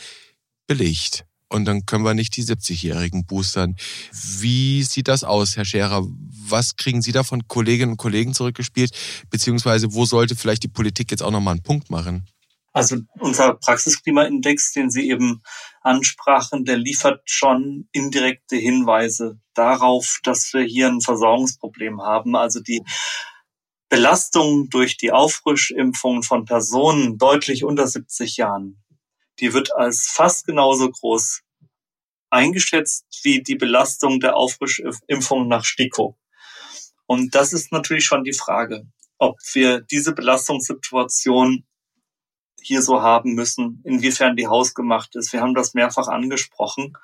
[0.68, 1.26] belegt.
[1.50, 3.78] Und dann können wir nicht die 70-Jährigen boostern.
[4.12, 6.06] Wie sieht das aus, Herr Scherer?
[6.50, 8.92] Was kriegen Sie da von Kolleginnen und Kollegen zurückgespielt?
[9.30, 12.28] Beziehungsweise wo sollte vielleicht die Politik jetzt auch nochmal einen Punkt machen?
[12.74, 15.42] Also unser Praxisklimaindex, den Sie eben
[15.82, 22.36] ansprachen, der liefert schon indirekte Hinweise darauf, dass wir hier ein Versorgungsproblem haben.
[22.36, 22.84] Also die
[23.90, 28.84] Belastung durch die Auffrischimpfung von Personen deutlich unter 70 Jahren
[29.40, 31.42] die wird als fast genauso groß
[32.30, 36.18] eingeschätzt wie die Belastung der Auffrischimpfung nach STIKO.
[37.06, 38.86] Und das ist natürlich schon die Frage,
[39.18, 41.66] ob wir diese Belastungssituation
[42.62, 45.32] hier so haben müssen, inwiefern die hausgemacht ist.
[45.32, 46.98] Wir haben das mehrfach angesprochen.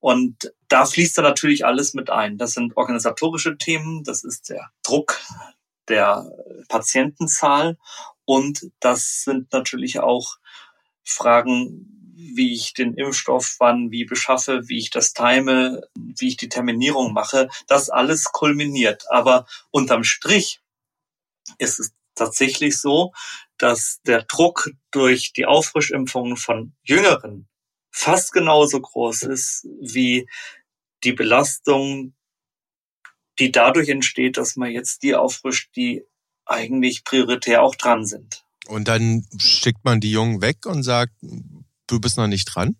[0.00, 2.38] Und da fließt da natürlich alles mit ein.
[2.38, 5.20] Das sind organisatorische Themen, das ist der Druck
[5.88, 6.30] der
[6.68, 7.78] Patientenzahl
[8.24, 10.36] und das sind natürlich auch
[11.10, 16.48] Fragen, wie ich den Impfstoff wann wie beschaffe, wie ich das time, wie ich die
[16.48, 19.04] Terminierung mache, das alles kulminiert.
[19.10, 20.60] Aber unterm Strich
[21.58, 23.12] ist es tatsächlich so,
[23.56, 27.48] dass der Druck durch die Auffrischimpfungen von Jüngeren
[27.90, 30.28] fast genauso groß ist wie
[31.04, 32.14] die Belastung,
[33.38, 36.04] die dadurch entsteht, dass man jetzt die auffrischt, die
[36.44, 38.44] eigentlich prioritär auch dran sind.
[38.68, 41.12] Und dann schickt man die Jungen weg und sagt,
[41.86, 42.76] du bist noch nicht dran?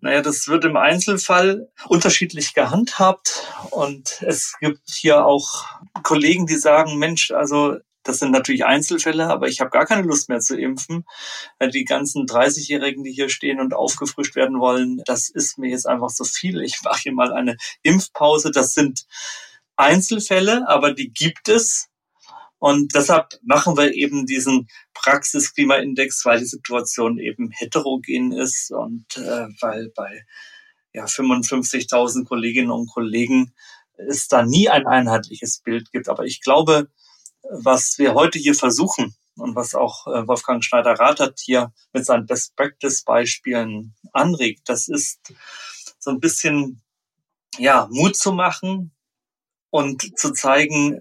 [0.00, 3.46] Naja, das wird im Einzelfall unterschiedlich gehandhabt.
[3.70, 5.64] Und es gibt hier auch
[6.02, 10.28] Kollegen, die sagen, Mensch, also das sind natürlich Einzelfälle, aber ich habe gar keine Lust
[10.28, 11.04] mehr zu impfen.
[11.72, 16.10] Die ganzen 30-Jährigen, die hier stehen und aufgefrischt werden wollen, das ist mir jetzt einfach
[16.10, 16.60] so viel.
[16.62, 18.50] Ich mache hier mal eine Impfpause.
[18.50, 19.06] Das sind
[19.76, 21.88] Einzelfälle, aber die gibt es.
[22.62, 29.48] Und deshalb machen wir eben diesen Praxisklimaindex, weil die Situation eben heterogen ist und äh,
[29.60, 30.24] weil bei
[30.92, 33.52] ja, 55.000 Kolleginnen und Kollegen
[33.96, 36.08] es da nie ein einheitliches Bild gibt.
[36.08, 36.88] Aber ich glaube,
[37.50, 43.96] was wir heute hier versuchen und was auch äh, Wolfgang Schneider-Rath hier mit seinen Best-Practice-Beispielen
[44.12, 45.32] anregt, das ist
[45.98, 46.80] so ein bisschen
[47.58, 48.92] ja, Mut zu machen
[49.70, 51.00] und zu zeigen,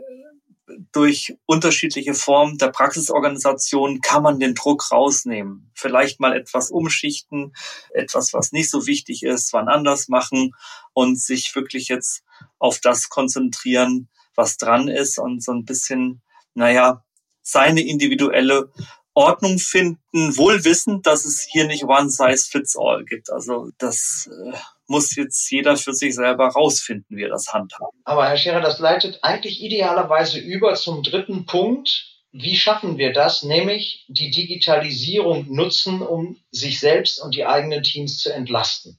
[0.92, 5.72] durch unterschiedliche Formen der Praxisorganisation kann man den Druck rausnehmen.
[5.74, 7.54] Vielleicht mal etwas umschichten,
[7.94, 10.54] etwas, was nicht so wichtig ist, wann anders machen
[10.94, 12.24] und sich wirklich jetzt
[12.60, 16.22] auf das konzentrieren, was dran ist und so ein bisschen,
[16.54, 17.04] naja,
[17.42, 18.72] seine individuelle
[19.22, 23.32] Ordnung finden, wohl wissend, dass es hier nicht one size fits all gibt.
[23.32, 24.58] Also das äh,
[24.88, 27.94] muss jetzt jeder für sich selber rausfinden, wie er das handhabt.
[28.04, 32.08] Aber Herr Scherer, das leitet eigentlich idealerweise über zum dritten Punkt.
[32.32, 33.44] Wie schaffen wir das?
[33.44, 38.98] Nämlich die Digitalisierung nutzen, um sich selbst und die eigenen Teams zu entlasten.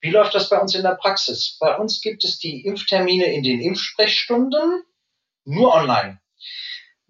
[0.00, 1.56] Wie läuft das bei uns in der Praxis?
[1.58, 4.82] Bei uns gibt es die Impftermine in den Impfsprechstunden
[5.44, 6.20] nur online.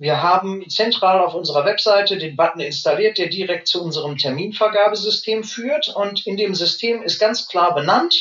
[0.01, 5.89] Wir haben zentral auf unserer Webseite den Button installiert, der direkt zu unserem Terminvergabesystem führt.
[5.89, 8.15] Und in dem System ist ganz klar benannt,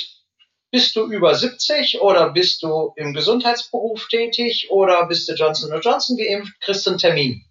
[0.72, 6.18] bist du über 70 oder bist du im Gesundheitsberuf tätig oder bist du Johnson Johnson
[6.18, 7.47] geimpft, kriegst du einen Termin.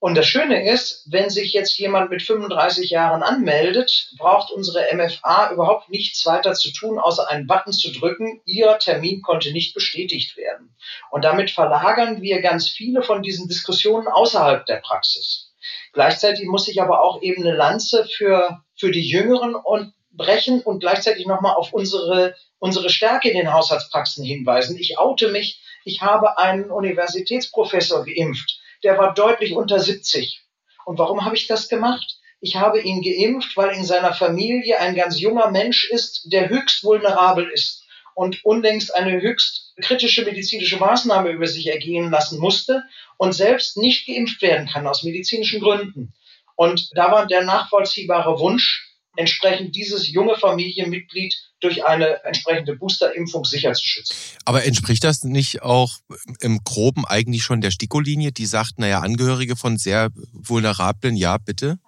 [0.00, 5.50] Und das Schöne ist, wenn sich jetzt jemand mit 35 Jahren anmeldet, braucht unsere MFA
[5.52, 8.40] überhaupt nichts weiter zu tun, außer einen Button zu drücken.
[8.44, 10.76] Ihr Termin konnte nicht bestätigt werden.
[11.10, 15.52] Und damit verlagern wir ganz viele von diesen Diskussionen außerhalb der Praxis.
[15.92, 20.78] Gleichzeitig muss ich aber auch eben eine Lanze für, für die Jüngeren und brechen und
[20.78, 24.78] gleichzeitig nochmal auf unsere, unsere Stärke in den Haushaltspraxen hinweisen.
[24.78, 25.60] Ich oute mich.
[25.84, 30.44] Ich habe einen Universitätsprofessor geimpft der war deutlich unter 70.
[30.84, 32.18] Und warum habe ich das gemacht?
[32.40, 36.84] Ich habe ihn geimpft, weil in seiner Familie ein ganz junger Mensch ist, der höchst
[36.84, 42.84] vulnerabel ist und unlängst eine höchst kritische medizinische Maßnahme über sich ergehen lassen musste
[43.16, 46.14] und selbst nicht geimpft werden kann aus medizinischen Gründen.
[46.56, 48.87] Und da war der nachvollziehbare Wunsch,
[49.18, 54.14] entsprechend dieses junge Familienmitglied durch eine entsprechende Boosterimpfung sicher zu schützen.
[54.44, 55.98] Aber entspricht das nicht auch
[56.40, 61.78] im Groben eigentlich schon der STIKO-Linie, die sagt, naja, Angehörige von sehr vulnerablen, ja, bitte?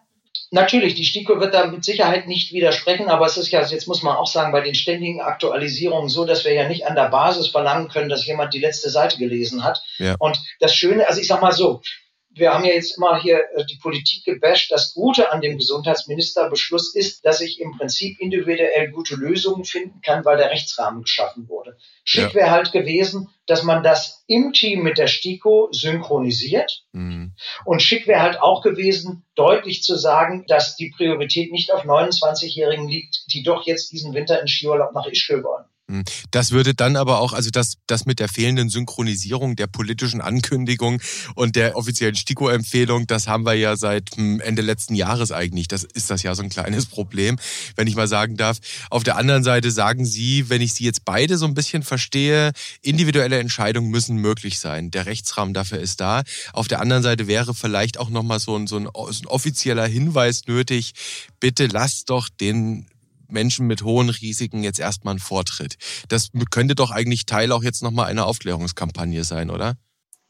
[0.53, 4.03] Natürlich, die STIKO wird da mit Sicherheit nicht widersprechen, aber es ist ja, jetzt muss
[4.03, 7.47] man auch sagen, bei den ständigen Aktualisierungen so, dass wir ja nicht an der Basis
[7.47, 9.81] verlangen können, dass jemand die letzte Seite gelesen hat.
[9.99, 10.17] Ja.
[10.19, 11.83] Und das Schöne, also ich sag mal so,
[12.33, 14.71] wir haben ja jetzt immer hier äh, die Politik gebasht.
[14.71, 20.25] Das Gute an dem Gesundheitsministerbeschluss ist, dass ich im Prinzip individuell gute Lösungen finden kann,
[20.25, 21.77] weil der Rechtsrahmen geschaffen wurde.
[22.05, 22.35] Schick ja.
[22.35, 26.85] wäre halt gewesen, dass man das im Team mit der STIKO synchronisiert.
[26.93, 27.35] Mhm.
[27.65, 32.89] Und schick wäre halt auch gewesen, deutlich zu sagen, dass die Priorität nicht auf 29-Jährigen
[32.89, 35.65] liegt, die doch jetzt diesen Winter in Skiurlaub nach Ischgl wollen.
[35.91, 36.05] Hm.
[36.31, 41.03] Das würde dann aber auch, also das, das mit der fehlenden Synchronisierung der politischen Ankündigung
[41.35, 45.67] und der offiziellen STIKO-Empfehlung, das haben wir ja seit hm, Ende letzten Jahres eigentlich.
[45.67, 47.39] Das ist das ja so ein kleines Problem,
[47.75, 48.59] wenn ich mal sagen darf.
[48.89, 52.53] Auf der anderen Seite sagen Sie, wenn ich Sie jetzt beide so ein bisschen verstehe,
[52.83, 54.93] individuelle Entscheidungen müssen möglich sein.
[54.93, 56.23] Der Rechtsrahmen dafür ist da.
[56.53, 59.87] Auf der anderen Seite wäre vielleicht auch nochmal so ein, so ein, so ein offizieller
[59.87, 60.93] Hinweis nötig.
[61.41, 62.87] Bitte lasst doch den
[63.33, 65.77] Menschen mit hohen Risiken jetzt erstmal einen Vortritt.
[66.09, 69.77] Das könnte doch eigentlich Teil auch jetzt nochmal einer Aufklärungskampagne sein, oder?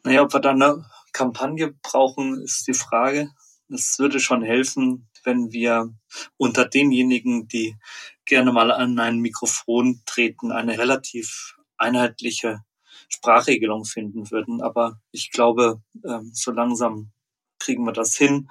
[0.05, 3.31] Naja, ob wir da eine Kampagne brauchen, ist die Frage.
[3.69, 5.93] Es würde schon helfen, wenn wir
[6.37, 7.77] unter denjenigen, die
[8.25, 12.61] gerne mal an ein Mikrofon treten, eine relativ einheitliche
[13.09, 14.63] Sprachregelung finden würden.
[14.63, 17.13] Aber ich glaube, ähm, so langsam
[17.59, 18.49] kriegen wir das hin.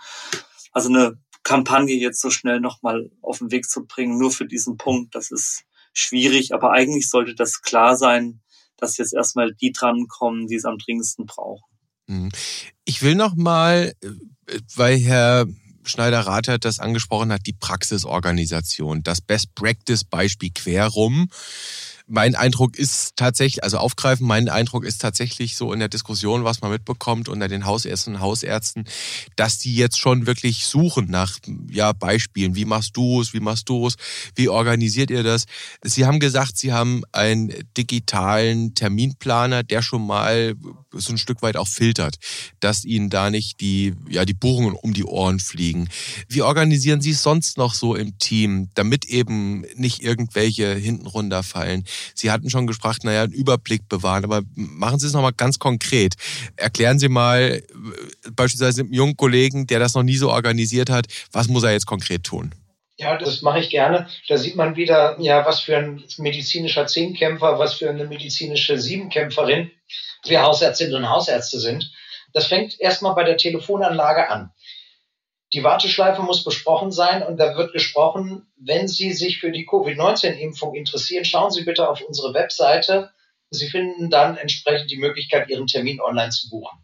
[0.72, 1.20] Also eine
[1.50, 5.32] Kampagne jetzt so schnell nochmal auf den Weg zu bringen, nur für diesen Punkt, das
[5.32, 6.54] ist schwierig.
[6.54, 8.42] Aber eigentlich sollte das klar sein,
[8.78, 11.66] dass jetzt erstmal die drankommen, die es am dringendsten brauchen.
[12.06, 12.30] Mhm.
[12.86, 15.48] Ich will nochmal, äh, weil Herr
[15.86, 21.30] Schneider-Rathert das angesprochen hat, die Praxisorganisation, das Best-Practice-Beispiel querum
[22.10, 26.62] mein Eindruck ist tatsächlich, also aufgreifen, mein Eindruck ist tatsächlich so in der Diskussion, was
[26.62, 28.86] man mitbekommt unter den Hausärzten und Hausärzten,
[29.36, 31.38] dass die jetzt schon wirklich suchen nach
[31.70, 32.56] ja, Beispielen.
[32.56, 33.34] Wie machst du es?
[33.34, 33.96] Wie machst du es?
[34.36, 35.46] Wie organisiert ihr das?
[35.84, 40.56] Sie haben gesagt, Sie haben einen digitalen Terminplaner, der schon mal
[40.92, 42.16] so ein Stück weit auch filtert,
[42.60, 45.90] dass Ihnen da nicht die, ja, die Buchungen um die Ohren fliegen.
[46.28, 51.86] Wie organisieren Sie es sonst noch so im Team, damit eben nicht irgendwelche hinten runterfallen?
[52.14, 56.16] Sie hatten schon gesprochen, naja, einen Überblick bewahren, aber machen Sie es nochmal ganz konkret.
[56.56, 61.08] Erklären Sie mal äh, beispielsweise einem jungen Kollegen, der das noch nie so organisiert hat,
[61.32, 62.54] was muss er jetzt konkret tun?
[62.98, 64.08] Ja, das mache ich gerne.
[64.28, 69.72] Da sieht man wieder, ja, was für ein medizinischer Zehnkämpfer, was für eine medizinische Siebenkämpferin
[70.26, 71.90] wir Hausärztinnen und Hausärzte sind.
[72.34, 74.52] Das fängt erstmal bei der Telefonanlage an.
[75.54, 80.76] Die Warteschleife muss besprochen sein und da wird gesprochen, wenn Sie sich für die Covid-19-Impfung
[80.76, 83.12] interessieren, schauen Sie bitte auf unsere Webseite.
[83.50, 86.78] Sie finden dann entsprechend die Möglichkeit, Ihren Termin online zu buchen.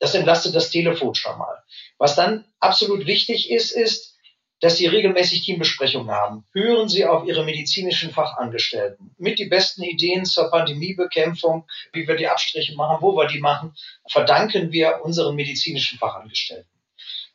[0.00, 1.62] Das entlastet das Telefon schon mal.
[1.98, 4.16] Was dann absolut wichtig ist, ist,
[4.60, 6.44] dass Sie regelmäßig Teambesprechungen haben.
[6.52, 9.14] Hören Sie auf Ihre medizinischen Fachangestellten.
[9.16, 13.74] Mit die besten Ideen zur Pandemiebekämpfung, wie wir die Abstriche machen, wo wir die machen,
[14.06, 16.69] verdanken wir unseren medizinischen Fachangestellten.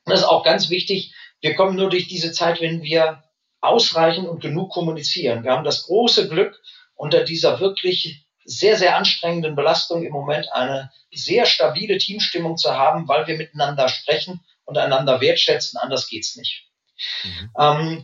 [0.06, 1.14] Und das ist auch ganz wichtig.
[1.42, 3.24] Wir kommen nur durch diese Zeit, wenn wir
[3.62, 5.44] ausreichend und genug kommunizieren.
[5.44, 6.60] Wir haben das große Glück,
[6.94, 13.08] unter dieser wirklich sehr, sehr anstrengenden Belastung im Moment eine sehr stabile Teamstimmung zu haben,
[13.08, 15.80] weil wir miteinander sprechen und einander wertschätzen.
[15.80, 16.68] Anders geht's nicht.
[17.24, 17.50] Mhm.
[17.60, 18.04] Ähm,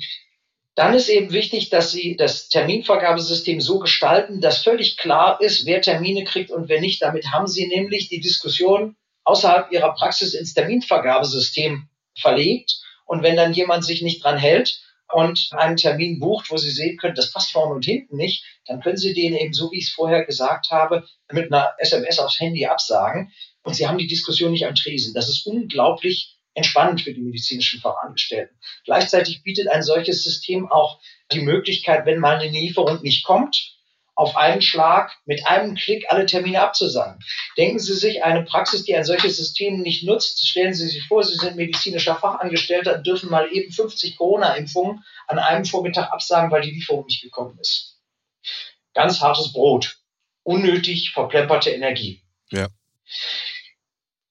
[0.75, 5.81] Dann ist eben wichtig, dass Sie das Terminvergabesystem so gestalten, dass völlig klar ist, wer
[5.81, 7.01] Termine kriegt und wer nicht.
[7.01, 11.87] Damit haben Sie nämlich die Diskussion außerhalb Ihrer Praxis ins Terminvergabesystem
[12.19, 12.79] verlegt.
[13.05, 14.81] Und wenn dann jemand sich nicht dran hält
[15.11, 18.81] und einen Termin bucht, wo Sie sehen können, das passt vorne und hinten nicht, dann
[18.81, 22.39] können Sie den eben, so wie ich es vorher gesagt habe, mit einer SMS aufs
[22.39, 23.31] Handy absagen.
[23.63, 25.13] Und Sie haben die Diskussion nicht am Tresen.
[25.13, 28.57] Das ist unglaublich entspannend für die medizinischen Fachangestellten.
[28.85, 30.99] Gleichzeitig bietet ein solches System auch
[31.31, 33.77] die Möglichkeit, wenn mal eine Lieferung nicht kommt,
[34.21, 37.19] auf einen Schlag mit einem Klick alle Termine abzusagen.
[37.57, 41.23] Denken Sie sich eine Praxis, die ein solches System nicht nutzt, stellen Sie sich vor,
[41.23, 46.61] Sie sind medizinischer Fachangestellter und dürfen mal eben 50 Corona-Impfungen an einem Vormittag absagen, weil
[46.61, 47.99] die Lieferung nicht gekommen ist.
[48.93, 49.97] Ganz hartes Brot.
[50.43, 52.21] Unnötig verplemperte Energie.
[52.51, 52.67] Ja.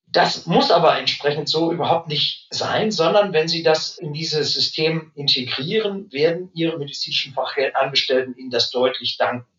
[0.06, 5.12] Das muss aber entsprechend so überhaupt nicht sein, sondern wenn Sie das in dieses System
[5.14, 9.49] integrieren, werden Ihre medizinischen Fachangestellten Ihnen das deutlich danken.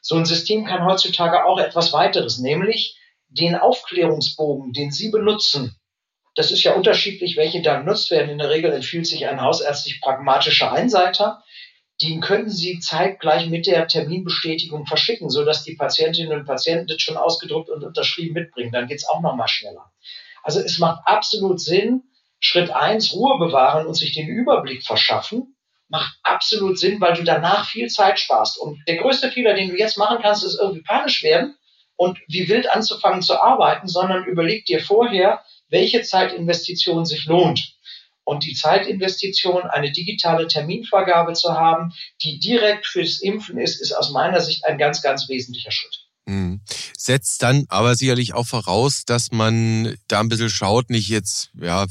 [0.00, 2.96] So ein System kann heutzutage auch etwas weiteres, nämlich
[3.28, 5.76] den Aufklärungsbogen, den Sie benutzen.
[6.34, 8.30] Das ist ja unterschiedlich, welche da genutzt werden.
[8.30, 11.42] In der Regel empfiehlt sich ein hausärztlich pragmatischer Einseiter.
[12.00, 17.16] Den können Sie zeitgleich mit der Terminbestätigung verschicken, sodass die Patientinnen und Patienten das schon
[17.16, 18.70] ausgedruckt und unterschrieben mitbringen.
[18.70, 19.90] Dann geht es auch noch mal schneller.
[20.44, 22.04] Also es macht absolut Sinn,
[22.38, 25.56] Schritt eins Ruhe bewahren und sich den Überblick verschaffen,
[25.88, 28.58] macht absolut Sinn, weil du danach viel Zeit sparst.
[28.58, 31.56] Und der größte Fehler, den du jetzt machen kannst, ist irgendwie panisch werden
[31.96, 37.74] und wie wild anzufangen zu arbeiten, sondern überleg dir vorher, welche Zeitinvestition sich lohnt.
[38.24, 44.10] Und die Zeitinvestition, eine digitale Terminvergabe zu haben, die direkt fürs Impfen ist, ist aus
[44.10, 46.04] meiner Sicht ein ganz, ganz wesentlicher Schritt.
[46.26, 46.60] Mhm.
[46.96, 51.86] Setzt dann aber sicherlich auch voraus, dass man da ein bisschen schaut, nicht jetzt, ja,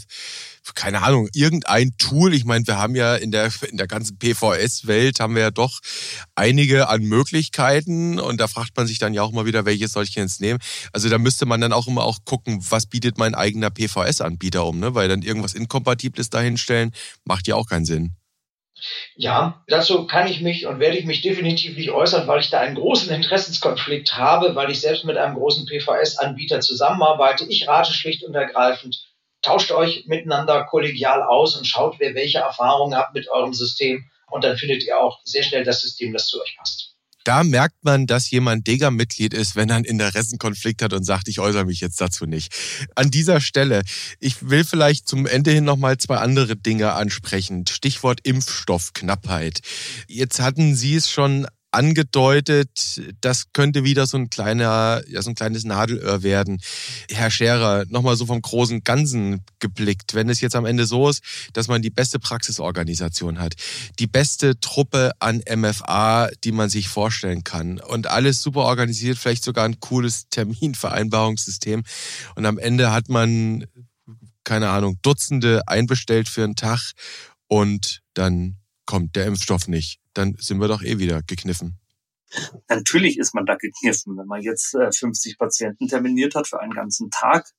[0.75, 2.33] keine Ahnung, irgendein Tool.
[2.33, 5.79] Ich meine, wir haben ja in der, in der ganzen PVS-Welt haben wir ja doch
[6.35, 10.03] einige an Möglichkeiten und da fragt man sich dann ja auch mal wieder, welches soll
[10.03, 10.59] ich jetzt nehmen.
[10.93, 14.79] Also da müsste man dann auch immer auch gucken, was bietet mein eigener PVS-Anbieter um,
[14.79, 14.95] ne?
[14.95, 16.91] Weil dann irgendwas Inkompatibles dahinstellen,
[17.25, 18.15] macht ja auch keinen Sinn.
[19.15, 22.59] Ja, dazu kann ich mich und werde ich mich definitiv nicht äußern, weil ich da
[22.59, 27.45] einen großen Interessenskonflikt habe, weil ich selbst mit einem großen PVS-Anbieter zusammenarbeite.
[27.45, 29.06] Ich rate schlicht und ergreifend,
[29.41, 34.09] tauscht euch miteinander kollegial aus und schaut, wer welche Erfahrungen hat mit eurem System.
[34.29, 37.83] Und dann findet ihr auch sehr schnell das System, das zu euch passt da merkt
[37.83, 41.81] man, dass jemand Dega-Mitglied ist, wenn er einen Interessenkonflikt hat und sagt, ich äußere mich
[41.81, 42.53] jetzt dazu nicht.
[42.95, 43.81] An dieser Stelle,
[44.21, 47.65] ich will vielleicht zum Ende hin nochmal zwei andere Dinge ansprechen.
[47.67, 49.59] Stichwort Impfstoffknappheit.
[50.07, 55.35] Jetzt hatten Sie es schon angedeutet, das könnte wieder so ein kleiner, ja, so ein
[55.35, 56.59] kleines Nadelöhr werden.
[57.11, 60.13] Herr Scherer, nochmal so vom großen Ganzen geblickt.
[60.13, 61.21] Wenn es jetzt am Ende so ist,
[61.53, 63.55] dass man die beste Praxisorganisation hat,
[63.99, 69.43] die beste Truppe an MFA, die man sich vorstellen kann und alles super organisiert, vielleicht
[69.43, 71.83] sogar ein cooles Terminvereinbarungssystem
[72.35, 73.65] und am Ende hat man,
[74.43, 76.93] keine Ahnung, Dutzende einbestellt für einen Tag
[77.47, 78.57] und dann
[78.87, 81.79] kommt der Impfstoff nicht dann sind wir doch eh wieder gekniffen.
[82.67, 86.73] Natürlich ist man da gekniffen, wenn man jetzt 50 äh, Patienten terminiert hat für einen
[86.73, 87.49] ganzen Tag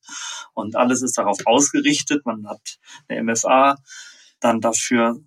[0.53, 2.25] und alles ist darauf ausgerichtet.
[2.25, 2.77] Man hat
[3.07, 3.77] eine MFA
[4.39, 5.19] dann dafür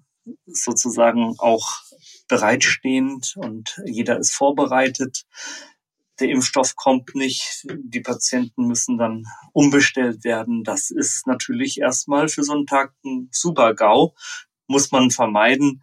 [0.47, 1.81] sozusagen auch
[2.29, 5.25] bereitstehend und jeder ist vorbereitet.
[6.21, 10.63] Der Impfstoff kommt nicht, die Patienten müssen dann umbestellt werden.
[10.63, 14.15] Das ist natürlich erstmal für so einen Tag ein super GAU,
[14.73, 15.83] muss man vermeiden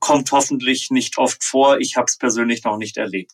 [0.00, 1.78] kommt hoffentlich nicht oft vor.
[1.80, 3.32] Ich habe es persönlich noch nicht erlebt.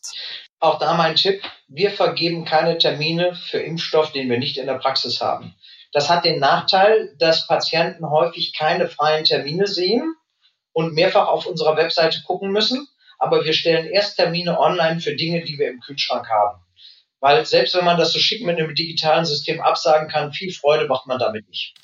[0.60, 4.78] Auch da mein Tipp, wir vergeben keine Termine für Impfstoff, den wir nicht in der
[4.78, 5.54] Praxis haben.
[5.92, 10.14] Das hat den Nachteil, dass Patienten häufig keine freien Termine sehen
[10.72, 12.88] und mehrfach auf unserer Webseite gucken müssen.
[13.18, 16.60] Aber wir stellen erst Termine online für Dinge, die wir im Kühlschrank haben.
[17.20, 20.88] Weil selbst wenn man das so schick mit einem digitalen System absagen kann, viel Freude
[20.88, 21.74] macht man damit nicht.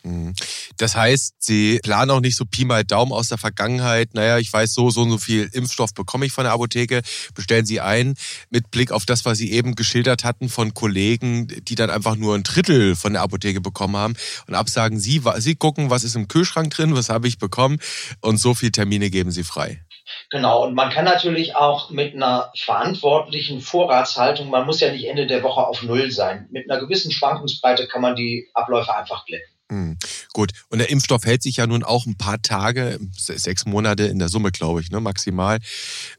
[0.79, 4.15] Das heißt, Sie planen auch nicht so Pi mal Daumen aus der Vergangenheit.
[4.15, 7.03] Naja, ich weiß, so, so und so viel Impfstoff bekomme ich von der Apotheke.
[7.35, 8.15] Bestellen Sie ein
[8.51, 12.35] mit Blick auf das, was Sie eben geschildert hatten von Kollegen, die dann einfach nur
[12.35, 14.15] ein Drittel von der Apotheke bekommen haben
[14.47, 17.79] und absagen Sie, Sie gucken, was ist im Kühlschrank drin, was habe ich bekommen
[18.21, 19.83] und so viele Termine geben Sie frei.
[20.31, 25.27] Genau, und man kann natürlich auch mit einer verantwortlichen Vorratshaltung, man muss ja nicht Ende
[25.27, 29.58] der Woche auf Null sein, mit einer gewissen Schwankungsbreite kann man die Abläufe einfach glätten.
[29.71, 29.99] Hm,
[30.33, 34.19] gut, und der Impfstoff hält sich ja nun auch ein paar Tage, sechs Monate in
[34.19, 35.59] der Summe, glaube ich, ne, maximal.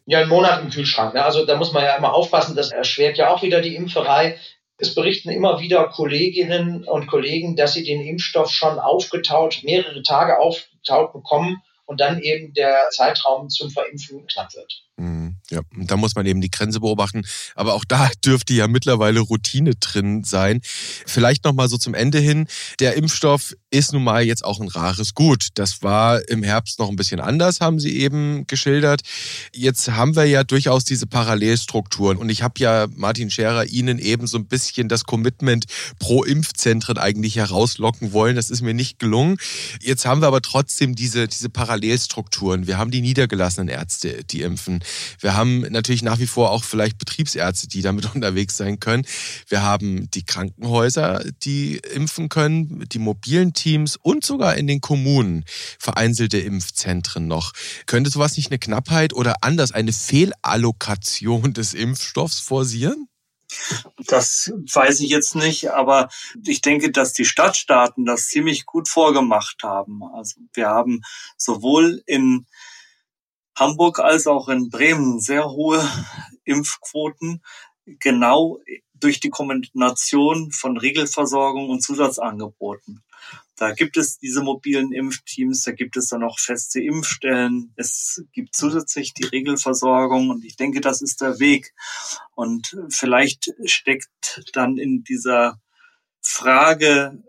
[0.05, 1.15] Ja, einen Monat im Kühlschrank.
[1.15, 1.23] Ne?
[1.23, 4.37] Also da muss man ja immer aufpassen, das erschwert ja auch wieder die Impferei.
[4.77, 10.39] Es berichten immer wieder Kolleginnen und Kollegen, dass sie den Impfstoff schon aufgetaut, mehrere Tage
[10.39, 14.83] aufgetaut bekommen und dann eben der Zeitraum zum Verimpfen knapp wird.
[14.97, 15.28] Mhm.
[15.49, 17.23] Ja, da muss man eben die Grenze beobachten.
[17.55, 20.61] Aber auch da dürfte ja mittlerweile Routine drin sein.
[20.63, 22.47] Vielleicht noch mal so zum Ende hin.
[22.79, 25.49] Der Impfstoff ist nun mal jetzt auch ein rares Gut.
[25.53, 29.01] Das war im Herbst noch ein bisschen anders, haben Sie eben geschildert.
[29.53, 32.17] Jetzt haben wir ja durchaus diese Parallelstrukturen.
[32.17, 35.65] Und ich habe ja, Martin Scherer, Ihnen eben so ein bisschen das Commitment
[35.99, 38.35] pro Impfzentren eigentlich herauslocken wollen.
[38.35, 39.37] Das ist mir nicht gelungen.
[39.81, 42.65] Jetzt haben wir aber trotzdem diese, diese Parallelstrukturen.
[42.65, 44.83] Wir haben die niedergelassenen Ärzte, die impfen.
[45.19, 49.05] Wir haben natürlich nach wie vor auch vielleicht Betriebsärzte, die damit unterwegs sein können.
[49.47, 55.45] Wir haben die Krankenhäuser, die impfen können, die mobilen Teams und sogar in den Kommunen
[55.77, 57.53] vereinzelte Impfzentren noch.
[57.85, 63.07] Könnte sowas nicht eine Knappheit oder anders eine Fehlallokation des Impfstoffs forcieren?
[64.05, 66.09] Das weiß ich jetzt nicht, aber
[66.45, 70.03] ich denke, dass die Stadtstaaten das ziemlich gut vorgemacht haben.
[70.13, 71.01] Also wir haben
[71.35, 72.45] sowohl in
[73.55, 75.85] Hamburg als auch in Bremen sehr hohe
[76.45, 77.41] Impfquoten,
[77.85, 78.59] genau
[78.93, 83.03] durch die Kombination von Regelversorgung und Zusatzangeboten.
[83.59, 87.73] Da gibt es diese mobilen Impfteams, da gibt es dann auch feste Impfstellen.
[87.75, 91.73] Es gibt zusätzlich die Regelversorgung und ich denke, das ist der Weg.
[92.35, 95.59] Und vielleicht steckt dann in dieser
[96.21, 97.21] Frage,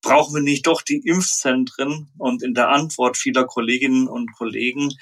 [0.00, 4.92] brauchen wir nicht doch die Impfzentren und in der Antwort vieler Kolleginnen und Kollegen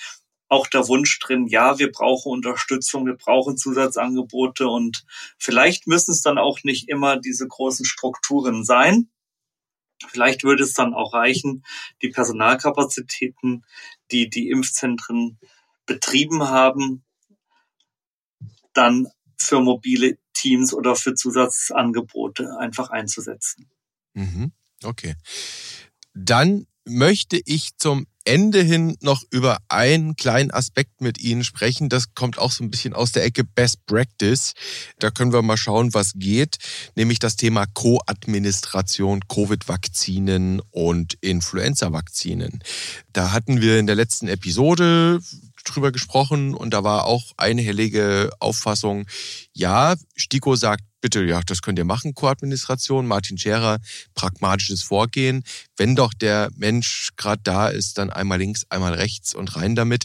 [0.48, 5.04] auch der Wunsch drin, ja, wir brauchen Unterstützung, wir brauchen Zusatzangebote und
[5.38, 9.10] vielleicht müssen es dann auch nicht immer diese großen Strukturen sein.
[10.08, 11.64] Vielleicht würde es dann auch reichen,
[12.02, 13.64] die Personalkapazitäten,
[14.10, 15.38] die die Impfzentren
[15.86, 17.04] betrieben haben,
[18.72, 23.70] dann für mobile Teams oder für Zusatzangebote einfach einzusetzen.
[24.14, 24.52] Mhm.
[24.82, 25.14] Okay.
[26.14, 31.88] Dann möchte ich zum Ende hin noch über einen kleinen Aspekt mit Ihnen sprechen.
[31.88, 34.54] Das kommt auch so ein bisschen aus der Ecke Best Practice.
[34.98, 36.58] Da können wir mal schauen, was geht,
[36.94, 42.62] nämlich das Thema Co-Administration, Covid-Vakzinen und Influenza-Vakzinen.
[43.12, 45.20] Da hatten wir in der letzten Episode
[45.64, 49.06] drüber gesprochen und da war auch einhellige Auffassung,
[49.52, 53.06] ja, Stiko sagt bitte, ja, das könnt ihr machen, Co-Administration.
[53.06, 53.78] Martin Scherer,
[54.14, 55.44] pragmatisches Vorgehen.
[55.76, 60.04] Wenn doch der Mensch gerade da ist, dann einmal links, einmal rechts und rein damit.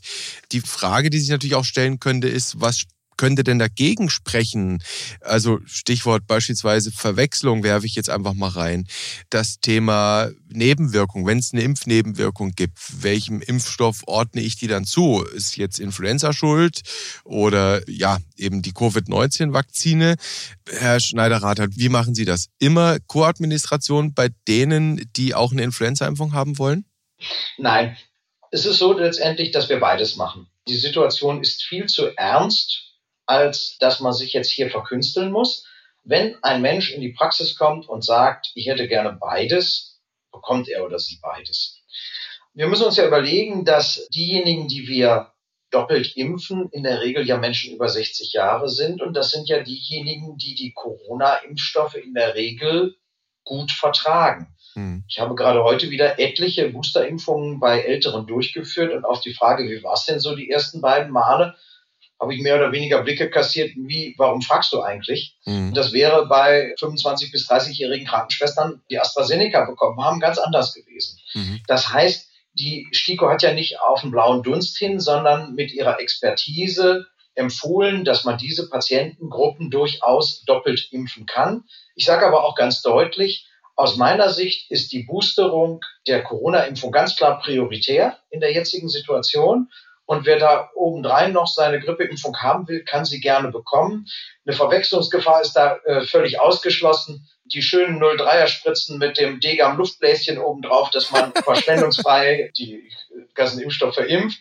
[0.51, 2.83] Die Frage, die sich natürlich auch stellen könnte, ist, was
[3.17, 4.81] könnte denn dagegen sprechen?
[5.21, 8.87] Also Stichwort beispielsweise Verwechslung werfe ich jetzt einfach mal rein.
[9.29, 15.23] Das Thema Nebenwirkung, wenn es eine Impfnebenwirkung gibt, welchem Impfstoff ordne ich die dann zu?
[15.23, 16.81] Ist jetzt Influenza schuld
[17.23, 20.15] oder ja, eben die Covid-19-Vakzine?
[20.69, 22.47] Herr Schneider-Rathert, wie machen Sie das?
[22.59, 26.85] Immer Koadministration bei denen, die auch eine Influenza-Impfung haben wollen?
[27.57, 27.97] Nein,
[28.51, 30.47] es ist so letztendlich, dass wir beides machen.
[30.67, 32.86] Die Situation ist viel zu ernst,
[33.27, 35.65] als dass man sich jetzt hier verkünsteln muss.
[36.03, 39.99] Wenn ein Mensch in die Praxis kommt und sagt, ich hätte gerne beides,
[40.31, 41.83] bekommt er oder sie beides.
[42.53, 45.33] Wir müssen uns ja überlegen, dass diejenigen, die wir
[45.69, 49.01] doppelt impfen, in der Regel ja Menschen über 60 Jahre sind.
[49.01, 52.95] Und das sind ja diejenigen, die die Corona-Impfstoffe in der Regel
[53.43, 54.55] gut vertragen.
[54.73, 55.03] Hm.
[55.07, 59.83] Ich habe gerade heute wieder etliche Boosterimpfungen bei Älteren durchgeführt und auf die Frage, wie
[59.83, 61.55] war es denn so die ersten beiden Male,
[62.19, 65.37] habe ich mehr oder weniger Blicke kassiert, wie, warum fragst du eigentlich?
[65.45, 65.73] Mhm.
[65.73, 71.19] Das wäre bei 25- bis 30-jährigen Krankenschwestern, die AstraZeneca bekommen haben, ganz anders gewesen.
[71.33, 71.61] Mhm.
[71.67, 75.99] Das heißt, die STIKO hat ja nicht auf den blauen Dunst hin, sondern mit ihrer
[75.99, 77.05] Expertise
[77.35, 81.65] empfohlen, dass man diese Patientengruppen durchaus doppelt impfen kann.
[81.95, 87.15] Ich sage aber auch ganz deutlich, aus meiner Sicht ist die Boosterung der Corona-Impfung ganz
[87.15, 89.69] klar prioritär in der jetzigen Situation.
[90.07, 94.07] Und wer da obendrein noch seine Grippeimpfung haben will, kann sie gerne bekommen.
[94.45, 97.27] Eine Verwechslungsgefahr ist da äh, völlig ausgeschlossen.
[97.43, 102.89] Die schönen 03er Spritzen mit dem Degam Luftbläschen obendrauf, dass man verschwendungsfrei die
[103.35, 104.39] ganzen Impfstoffe impft.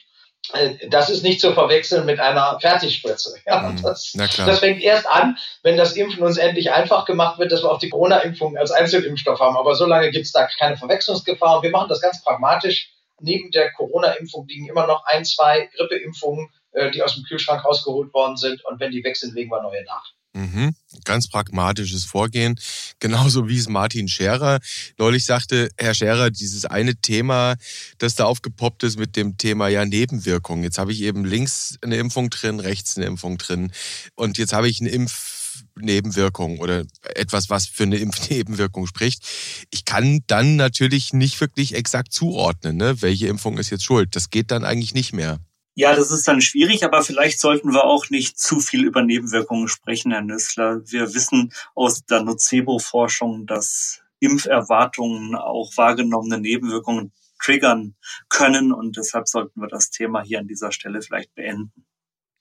[0.53, 3.35] Äh, das ist nicht zu verwechseln mit einer Fertigspritze.
[3.47, 3.83] Ja, mhm.
[3.83, 7.73] das, das, fängt erst an, wenn das Impfen uns endlich einfach gemacht wird, dass wir
[7.73, 9.57] auch die Corona-Impfung als Einzelimpfstoff haben.
[9.57, 11.57] Aber solange gibt es da keine Verwechslungsgefahr.
[11.57, 16.49] Und wir machen das ganz pragmatisch neben der Corona-Impfung liegen immer noch ein, zwei Grippeimpfungen,
[16.73, 18.65] äh, die aus dem Kühlschrank rausgeholt worden sind.
[18.65, 20.13] Und wenn die weg sind, legen wir neue nach.
[20.37, 20.75] Mhm.
[21.05, 22.61] Ganz pragmatisches Vorgehen.
[23.01, 24.61] Genauso wie es Martin Scherer
[24.99, 27.57] neulich sagte, Herr Scherer, dieses eine Thema,
[27.99, 30.63] das da aufgepoppt ist mit dem Thema ja Nebenwirkungen.
[30.63, 33.73] Jetzt habe ich eben links eine Impfung drin, rechts eine Impfung drin.
[34.15, 35.36] Und jetzt habe ich einen Impf
[35.77, 36.85] Impfnebenwirkung oder
[37.15, 39.27] etwas, was für eine Impfnebenwirkung spricht.
[39.71, 43.03] Ich kann dann natürlich nicht wirklich exakt zuordnen, ne?
[43.03, 44.17] welche Impfung ist jetzt schuld.
[44.17, 45.39] Das geht dann eigentlich nicht mehr.
[45.79, 49.69] Ja, das ist dann schwierig, aber vielleicht sollten wir auch nicht zu viel über Nebenwirkungen
[49.69, 50.81] sprechen, Herr Nüssler.
[50.87, 57.95] Wir wissen aus der Nocebo-Forschung, dass Impferwartungen auch wahrgenommene Nebenwirkungen triggern
[58.31, 61.85] können und deshalb sollten wir das Thema hier an dieser Stelle vielleicht beenden.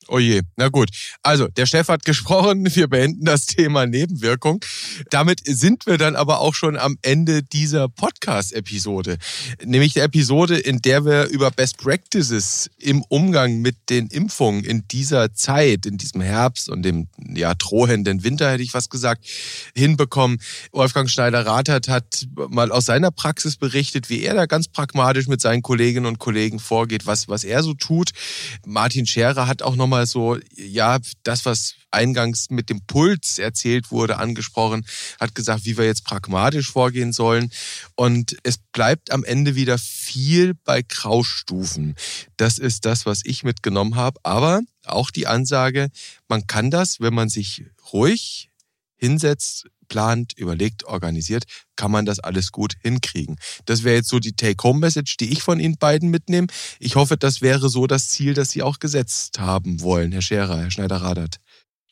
[0.07, 0.89] Oh je, na gut.
[1.23, 4.63] Also, der Chef hat gesprochen, wir beenden das Thema Nebenwirkung.
[5.09, 9.17] Damit sind wir dann aber auch schon am Ende dieser Podcast-Episode.
[9.63, 14.87] Nämlich der Episode, in der wir über Best Practices im Umgang mit den Impfungen in
[14.89, 19.25] dieser Zeit, in diesem Herbst und dem ja, drohenden Winter, hätte ich was gesagt,
[19.75, 20.39] hinbekommen.
[20.71, 25.63] Wolfgang Schneider-Rathert hat mal aus seiner Praxis berichtet, wie er da ganz pragmatisch mit seinen
[25.63, 28.11] Kolleginnen und Kollegen vorgeht, was, was er so tut.
[28.67, 33.91] Martin Scherer hat auch nochmal mal so, ja, das, was eingangs mit dem Puls erzählt
[33.91, 34.85] wurde, angesprochen,
[35.19, 37.51] hat gesagt, wie wir jetzt pragmatisch vorgehen sollen.
[37.95, 41.95] Und es bleibt am Ende wieder viel bei Graustufen.
[42.35, 44.19] Das ist das, was ich mitgenommen habe.
[44.23, 45.89] Aber auch die Ansage,
[46.27, 48.49] man kann das, wenn man sich ruhig
[48.97, 53.37] hinsetzt, plant, überlegt, organisiert, kann man das alles gut hinkriegen.
[53.65, 56.47] Das wäre jetzt so die Take-Home-Message, die ich von Ihnen beiden mitnehme.
[56.79, 60.59] Ich hoffe, das wäre so das Ziel, das Sie auch gesetzt haben wollen, Herr Scherer,
[60.59, 61.37] Herr Schneider-Radert.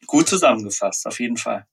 [0.08, 1.66] Gut zusammengefasst, auf jeden Fall.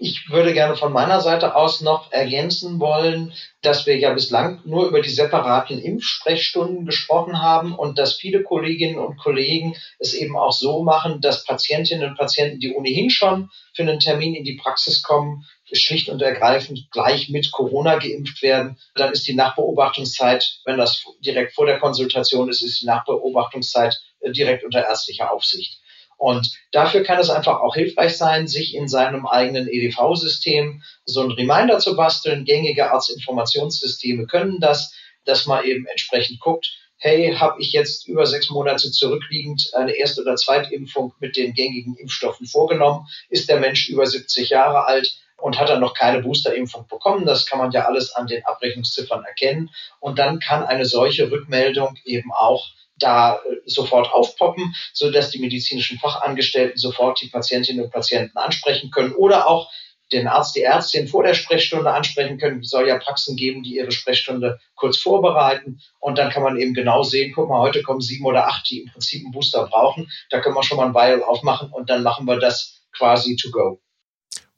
[0.00, 4.86] Ich würde gerne von meiner Seite aus noch ergänzen wollen, dass wir ja bislang nur
[4.88, 10.52] über die separaten Impfsprechstunden gesprochen haben und dass viele Kolleginnen und Kollegen es eben auch
[10.52, 15.02] so machen, dass Patientinnen und Patienten, die ohnehin schon für einen Termin in die Praxis
[15.02, 18.78] kommen, schlicht und ergreifend gleich mit Corona geimpft werden.
[18.94, 24.32] Dann ist die Nachbeobachtungszeit, wenn das direkt vor der Konsultation ist, ist die Nachbeobachtungszeit äh,
[24.32, 25.81] direkt unter ärztlicher Aufsicht.
[26.22, 31.32] Und dafür kann es einfach auch hilfreich sein, sich in seinem eigenen EDV-System so ein
[31.32, 32.44] Reminder zu basteln.
[32.44, 34.94] Gängige Arztinformationssysteme können das,
[35.24, 40.20] dass man eben entsprechend guckt, hey, habe ich jetzt über sechs Monate zurückliegend eine Erst-
[40.20, 43.08] oder Zweitimpfung mit den gängigen Impfstoffen vorgenommen?
[43.28, 45.18] Ist der Mensch über 70 Jahre alt?
[45.38, 47.26] und hat er noch keine Boosterimpfung bekommen.
[47.26, 49.70] Das kann man ja alles an den Abrechnungsziffern erkennen.
[49.98, 52.64] Und dann kann eine solche Rückmeldung eben auch
[52.96, 58.90] da äh, sofort aufpoppen, so dass die medizinischen Fachangestellten sofort die Patientinnen und Patienten ansprechen
[58.90, 59.70] können oder auch
[60.12, 62.60] den Arzt, die Ärztin vor der Sprechstunde ansprechen können.
[62.60, 65.80] Es soll ja Praxen geben, die ihre Sprechstunde kurz vorbereiten.
[66.00, 68.82] Und dann kann man eben genau sehen, guck mal, heute kommen sieben oder acht, die
[68.82, 70.10] im Prinzip einen Booster brauchen.
[70.30, 73.50] Da können wir schon mal ein Vial aufmachen und dann machen wir das quasi to
[73.50, 73.80] go.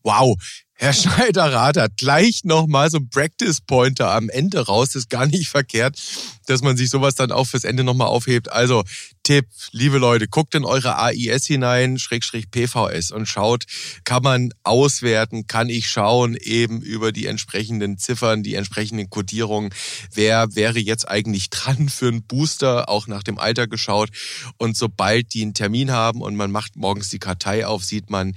[0.07, 0.37] Wow,
[0.77, 4.89] Herr Schneider-Rath hat gleich nochmal so ein Practice-Pointer am Ende raus.
[4.89, 5.99] Das ist gar nicht verkehrt,
[6.47, 8.53] dass man sich sowas dann auch fürs Ende nochmal aufhebt.
[8.53, 8.85] Also
[9.23, 13.65] Tipp, liebe Leute, guckt in eure AIS hinein, Schrägstrich PVS und schaut,
[14.05, 19.73] kann man auswerten, kann ich schauen eben über die entsprechenden Ziffern, die entsprechenden Codierungen,
[20.13, 24.11] wer wäre jetzt eigentlich dran für einen Booster, auch nach dem Alter geschaut.
[24.59, 28.35] Und sobald die einen Termin haben und man macht morgens die Kartei auf, sieht man,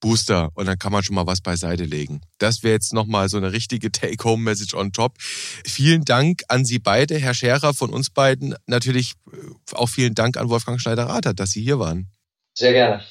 [0.00, 2.22] Booster und dann kann man schon mal was beiseite legen.
[2.38, 5.14] Das wäre jetzt nochmal so eine richtige Take-Home-Message on top.
[5.20, 8.54] Vielen Dank an Sie beide, Herr Scherer von uns beiden.
[8.66, 12.08] Natürlich äh, auch vielen Dank an Wolfgang Schneider-Rathert, dass Sie hier waren.
[12.54, 13.02] Sehr gerne.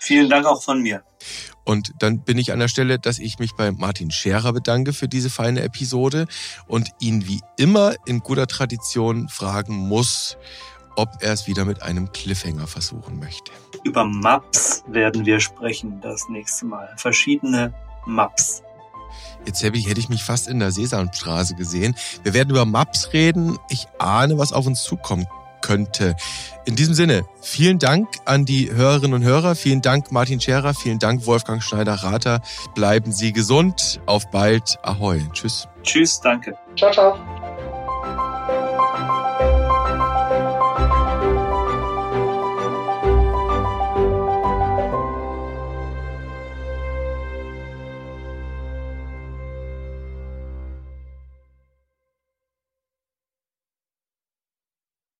[0.00, 1.04] Vielen Dank auch von mir.
[1.64, 5.06] Und dann bin ich an der Stelle, dass ich mich bei Martin Scherer bedanke für
[5.06, 6.26] diese feine Episode
[6.66, 10.36] und ihn wie immer in guter Tradition fragen muss,
[10.96, 13.52] ob er es wieder mit einem Cliffhanger versuchen möchte.
[13.84, 16.88] Über Maps werden wir sprechen das nächste Mal.
[16.96, 17.74] Verschiedene
[18.06, 18.62] Maps.
[19.44, 21.94] Jetzt hätte ich, hätte ich mich fast in der Sesamstraße gesehen.
[22.22, 23.58] Wir werden über Maps reden.
[23.68, 25.26] Ich ahne, was auf uns zukommen
[25.62, 26.14] könnte.
[26.64, 29.54] In diesem Sinne, vielen Dank an die Hörerinnen und Hörer.
[29.54, 30.74] Vielen Dank, Martin Scherer.
[30.74, 32.40] Vielen Dank, Wolfgang Schneider-Rater.
[32.74, 34.00] Bleiben Sie gesund.
[34.06, 34.78] Auf bald.
[34.82, 35.20] Ahoi.
[35.32, 35.68] Tschüss.
[35.82, 36.20] Tschüss.
[36.20, 36.54] Danke.
[36.76, 37.18] Ciao, ciao.